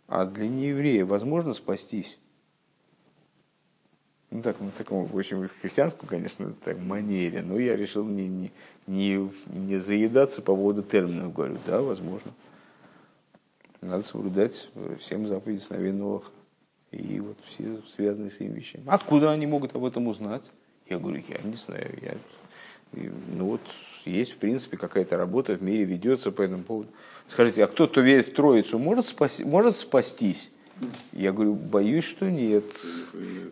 [0.07, 2.19] а для нееврея возможно спастись?
[4.31, 8.53] Ну, так, на таком очень христианском, конечно, так, манере, но я решил не, не,
[8.87, 11.33] не, не заедаться по поводу терминов.
[11.33, 12.33] Говорю, да, возможно.
[13.81, 14.69] Надо соблюдать
[15.01, 16.23] всем заповеди сновидного
[16.91, 18.85] и вот все связанные с этим вещами.
[18.87, 20.43] Откуда они могут об этом узнать?
[20.91, 21.99] Я говорю, я не знаю.
[22.03, 22.17] Я,
[23.33, 23.61] ну вот
[24.09, 26.91] есть, в принципе, какая-то работа в мире ведется по этому поводу.
[27.27, 30.51] Скажите, а кто, кто верит в Троицу, может, спаси, может спастись?
[31.13, 32.65] Я говорю, боюсь, что нет.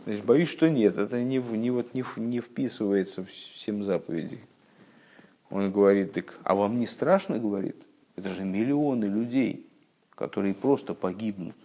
[0.05, 0.97] Значит, боюсь, что нет.
[0.97, 4.39] Это не, не, вот, не, не вписывается в всем заповеди.
[5.51, 7.77] Он говорит, так, а вам не страшно, говорит?
[8.17, 9.67] Это же миллионы людей,
[10.15, 11.57] которые просто погибнут.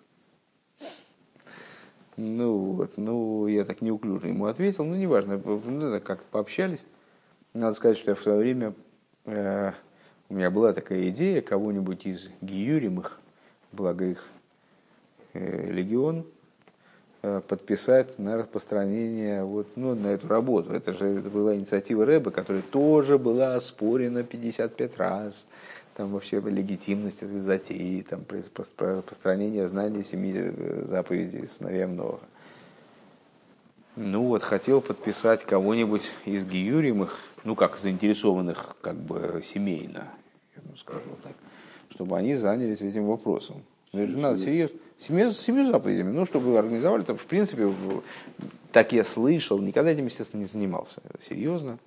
[2.17, 6.83] Ну вот, ну я так неуклюже ему ответил, ну неважно, ну, как пообщались.
[7.53, 8.73] Надо сказать, что в свое время,
[9.25, 9.71] э,
[10.29, 13.19] у меня была такая идея кого-нибудь из гиюримых,
[13.73, 14.25] благо их
[15.33, 16.25] э, легион,
[17.23, 20.71] э, подписать на распространение вот, ну, на эту работу.
[20.71, 25.45] Это же это была инициатива Рэба, которая тоже была оспорена 55 раз.
[25.97, 32.21] Там вообще легитимность этой затеи, там, распространение знаний семи э, заповедей сыновьям Нового.
[33.97, 40.07] Ну вот, хотел подписать кого-нибудь из гиюримых, ну как заинтересованных как бы семейно,
[40.55, 41.33] я бы скажу так,
[41.89, 43.63] чтобы они занялись этим вопросом.
[43.91, 44.77] Ну, это надо серьезно.
[44.97, 47.69] Семью, семью заповедями, ну, чтобы организовали, там, в принципе,
[48.71, 51.01] так я слышал, никогда этим, естественно, не занимался.
[51.27, 51.77] Серьезно.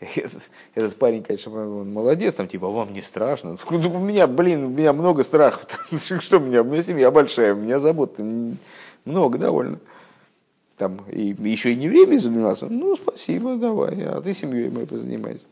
[0.00, 3.56] Этот, этот парень, конечно, он молодец, там, типа, вам не страшно.
[3.70, 5.66] У меня, блин, у меня много страхов.
[6.20, 6.62] Что у меня?
[6.62, 8.18] У меня семья большая, у меня забот
[9.04, 9.80] много довольно
[10.82, 15.44] там и еще и не время заниматься, ну, спасибо, давай, а ты семьей моей позанимайся.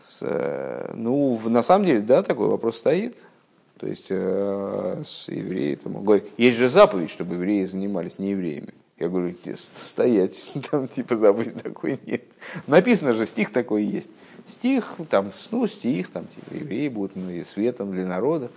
[0.00, 3.16] С, э, ну, на самом деле, да, такой вопрос стоит.
[3.78, 8.72] То есть э, с евреи там, говорит, есть же заповедь, чтобы евреи занимались не евреями.
[9.00, 12.22] Я говорю, стоять, там типа заповеди такой нет.
[12.68, 14.10] Написано же, стих такой есть.
[14.48, 18.48] Стих, там, ну, стих, там, типа, евреи будут ну, и светом для народа.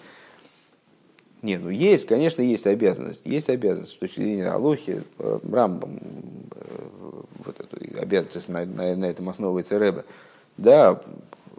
[1.43, 3.25] Не, ну есть, конечно, есть обязанность.
[3.25, 5.99] Есть обязанность с точки зрения Алохи, э, Рамбам,
[6.55, 10.05] э, вот эту обязанность, на, на, на этом основывается Рэбе.
[10.55, 11.01] Да,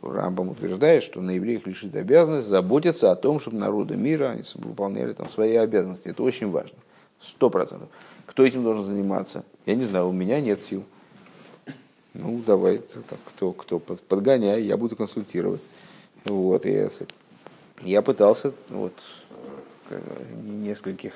[0.01, 5.13] Рамбам утверждает, что на евреях лежит обязанность заботиться о том, чтобы народы мира они выполняли
[5.13, 6.09] там свои обязанности.
[6.09, 6.79] Это очень важно.
[7.21, 7.91] Сто процентов.
[8.25, 9.45] Кто этим должен заниматься?
[9.67, 10.85] Я не знаю, у меня нет сил.
[12.15, 15.61] Ну, давай, так, кто, кто подгоняй, я буду консультировать.
[16.25, 16.89] Вот, я,
[17.83, 18.95] я пытался вот,
[20.43, 21.13] нескольких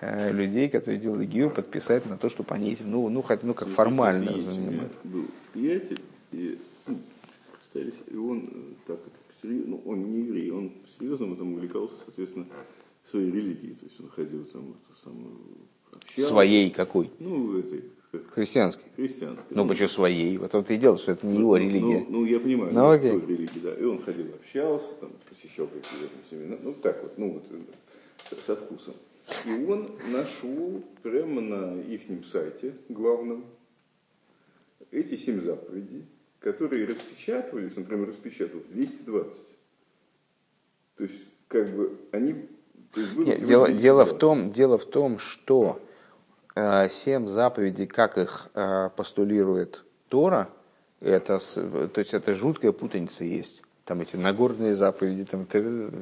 [0.00, 3.54] э, людей, которые делали ГИУ, подписать на то, чтобы они этим, ну, ну, хоть, ну
[3.54, 4.90] как формально занимались.
[5.04, 6.00] Был приятель,
[6.32, 6.98] и ну,
[8.10, 8.48] и он
[8.86, 8.98] так
[9.42, 12.46] ну, он не еврей, он серьезно этом увлекался, соответственно,
[13.10, 13.74] своей религией.
[13.74, 15.36] То есть он ходил там, самую,
[15.90, 16.28] общался.
[16.28, 17.10] Своей какой?
[17.18, 17.84] Ну, этой,
[18.30, 18.84] Христианской.
[18.96, 19.44] Христианской.
[19.50, 20.36] Ну, ну, почему своей?
[20.38, 22.04] Вот он и делал, что это не его ну, религия.
[22.08, 23.18] Ну, ну, я понимаю, ну, окей.
[23.18, 23.74] религии, да.
[23.74, 26.56] И он ходил, общался, там, посещал какие-то семена.
[26.62, 27.44] Ну, так вот, ну, вот,
[28.40, 28.94] со вкусом.
[29.46, 33.44] И он нашел прямо на их сайте главном
[34.90, 36.06] эти семь заповедей,
[36.40, 39.42] которые распечатывались, например, распечатывают 220.
[40.96, 42.48] То есть, как бы, они...
[43.16, 45.80] Нет, дело, дело, в том, дело в том, что
[46.54, 50.50] э, семь заповедей, как их э, постулирует Тора,
[51.00, 55.46] это, то есть это жуткая путаница есть там эти Нагорные заповеди, там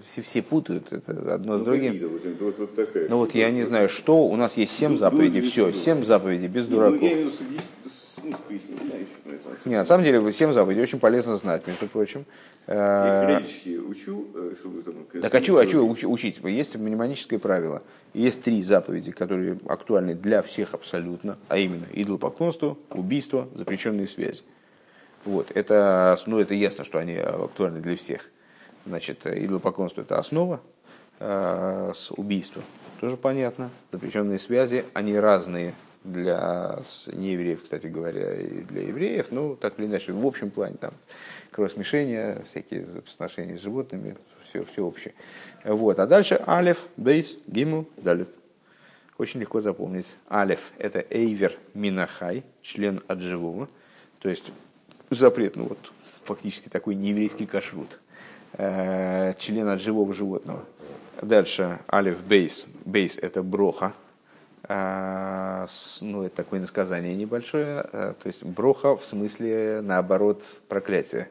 [0.04, 1.98] все, все путают это одно с ну, другим.
[2.08, 5.40] Вот, вот, вот такая, ну вот я не знаю, что у нас есть семь заповедей,
[5.40, 7.00] все, семь заповедей без ну, дураков.
[8.22, 8.36] Ну,
[9.64, 12.26] не, на самом деле, семь заповедей очень полезно знать, между прочим.
[12.66, 13.42] Я
[13.88, 14.94] учу, э, чтобы там...
[15.20, 16.38] Так а что, а что учить?
[16.44, 17.82] Есть мнемоническое правило.
[18.14, 24.42] Есть три заповеди, которые актуальны для всех абсолютно, а именно идолопоклонство, убийство, запрещенные связи.
[25.24, 28.30] Вот, это, ну, это ясно, что они актуальны для всех.
[28.86, 30.60] Значит, идолопоклонство– это основа,
[31.18, 32.62] э, с убийством
[33.00, 33.70] тоже понятно.
[33.92, 39.28] Запрещенные связи, они разные для неевреев, кстати говоря, и для евреев.
[39.30, 40.92] Ну, так или иначе, в общем плане, там,
[41.50, 44.16] кровосмешения, всякие отношения с животными,
[44.48, 45.14] все, все общее.
[45.64, 45.98] Вот.
[45.98, 48.28] А дальше алиф, бейс, гиму, далит.
[49.16, 50.14] Очень легко запомнить.
[50.30, 53.68] Алиф– это эйвер минахай, член от живого.
[54.20, 54.44] То есть
[55.16, 55.92] запрет, ну вот
[56.24, 57.98] фактически такой нееврейский кашрут,
[58.52, 60.64] э, член от живого животного.
[61.20, 62.66] Дальше алиф бейс.
[62.84, 63.92] Бейс это броха.
[64.68, 65.66] Э,
[66.00, 67.84] ну, это такое насказание небольшое.
[67.92, 71.28] Э, то есть броха в смысле, наоборот, проклятие.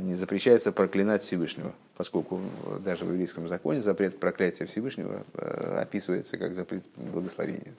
[0.00, 2.40] Не запрещается проклинать Всевышнего, поскольку
[2.82, 5.22] даже в еврейском законе запрет проклятия Всевышнего
[5.78, 7.74] описывается как запрет благословения.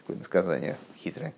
[0.00, 1.34] Такое насказание хитрое.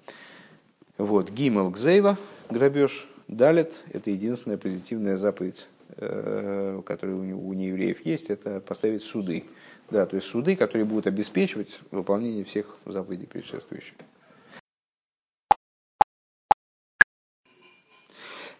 [0.96, 2.16] Вот, Гимел Гзейла,
[2.50, 9.44] грабеж, Далит, это единственная позитивная заповедь, э, которая у неевреев есть, это поставить суды.
[9.90, 13.94] Да, то есть суды, которые будут обеспечивать выполнение всех заповедей предшествующих.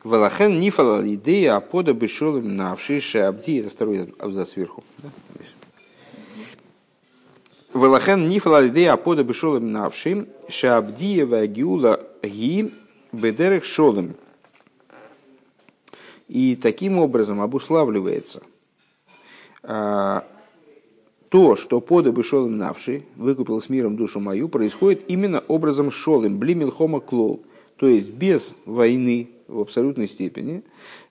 [0.02, 4.82] Валахен нифала идея апода бешолым навши шабди, это второй абзац сверху.
[4.98, 5.10] Да?
[7.72, 12.72] Велахен нифла идея апода бешолем навшим, шабдиева гиула ги
[13.12, 14.14] бедерех шолем.
[16.28, 18.42] И таким образом обуславливается
[19.62, 20.24] а,
[21.28, 27.00] то, что пода бешолем навши, выкупил с миром душу мою, происходит именно образом шолем, блимилхома
[27.00, 27.42] клол,
[27.76, 30.62] то есть без войны в абсолютной степени.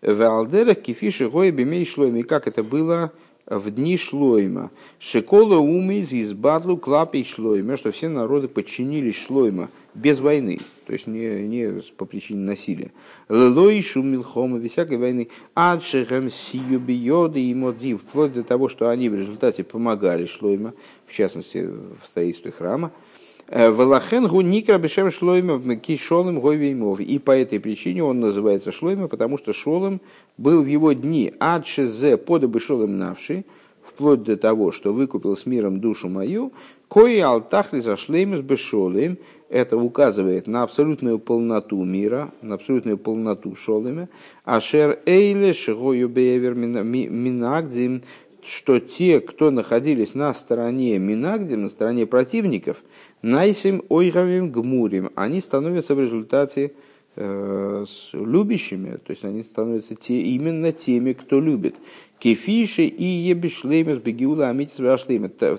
[0.02, 3.12] В алдерах кифиши гоя бемей шломи, как это было
[3.50, 4.72] в дни Шлойма.
[5.00, 11.08] Шекола умиз из бадлу клапей Шлойма, что все народы подчинились Шлойма без войны, то есть
[11.08, 12.92] не, не по причине насилия.
[13.28, 15.30] Лелой шумилхома, без всякой войны.
[15.56, 20.74] Адшехем сиюбиоды и модив, вплоть до того, что они в результате помогали Шлойма,
[21.08, 22.92] в частности в строительстве храма.
[23.52, 27.00] Э, Валахен гуникра бешем шлойма кишолым гойвеймов.
[27.00, 30.02] И по этой причине он называется шлойма, потому что шолом
[30.38, 33.46] был в его дни адшезе подобы шолом навши,
[33.84, 36.54] вплоть до того, что выкупил с миром душу мою,
[36.90, 39.18] кои алтахли за шлеймес бешолем,
[39.50, 44.10] это указывает на абсолютную полноту мира, на абсолютную полноту шолема,
[44.46, 48.04] ашер эйле шигою бевер минагдим,
[48.50, 52.84] что те, кто находились на стороне Минагдим, на стороне противников,
[53.22, 56.72] Найсим ойравим гмурим, они становятся в результате
[57.16, 61.76] э, с любящими, то есть они становятся те, именно теми, кто любит.
[62.20, 65.06] Кефиши и ебишлемес бегиула амитис.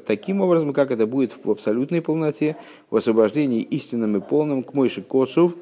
[0.07, 2.57] Таким образом, как это будет в абсолютной полноте,
[2.91, 5.55] в освобождении истинным и полным к Мойши Косов,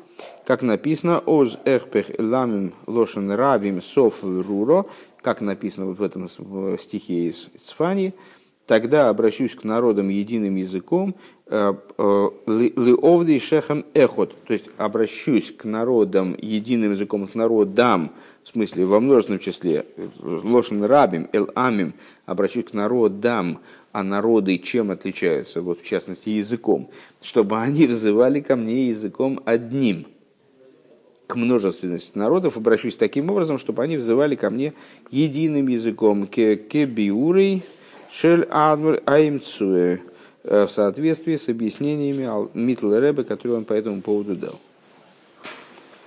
[0.44, 4.86] как написано, «Оз эхпех ламим лошен равим соф руро»,
[5.28, 6.26] как написано вот в этом
[6.78, 8.14] стихе из Цфани,
[8.64, 11.16] тогда обращусь к народам единым языком,
[11.48, 18.10] э, э, лиовди шехам эхот, то есть обращусь к народам единым языком, к народам,
[18.42, 19.84] в смысле во множественном числе,
[20.18, 21.92] лошен рабим, эл амим,
[22.24, 23.58] обращусь к народам,
[23.92, 26.88] а народы чем отличаются, вот в частности языком,
[27.20, 30.06] чтобы они взывали ко мне языком одним.
[31.28, 34.72] К множественности народов обращусь таким образом, чтобы они взывали ко мне
[35.10, 37.62] единым языком, к кебиурей
[38.10, 39.98] шель адмр аймцуэ,
[40.42, 44.58] в соответствии с объяснениями Митл Рэбе, которые он по этому поводу дал.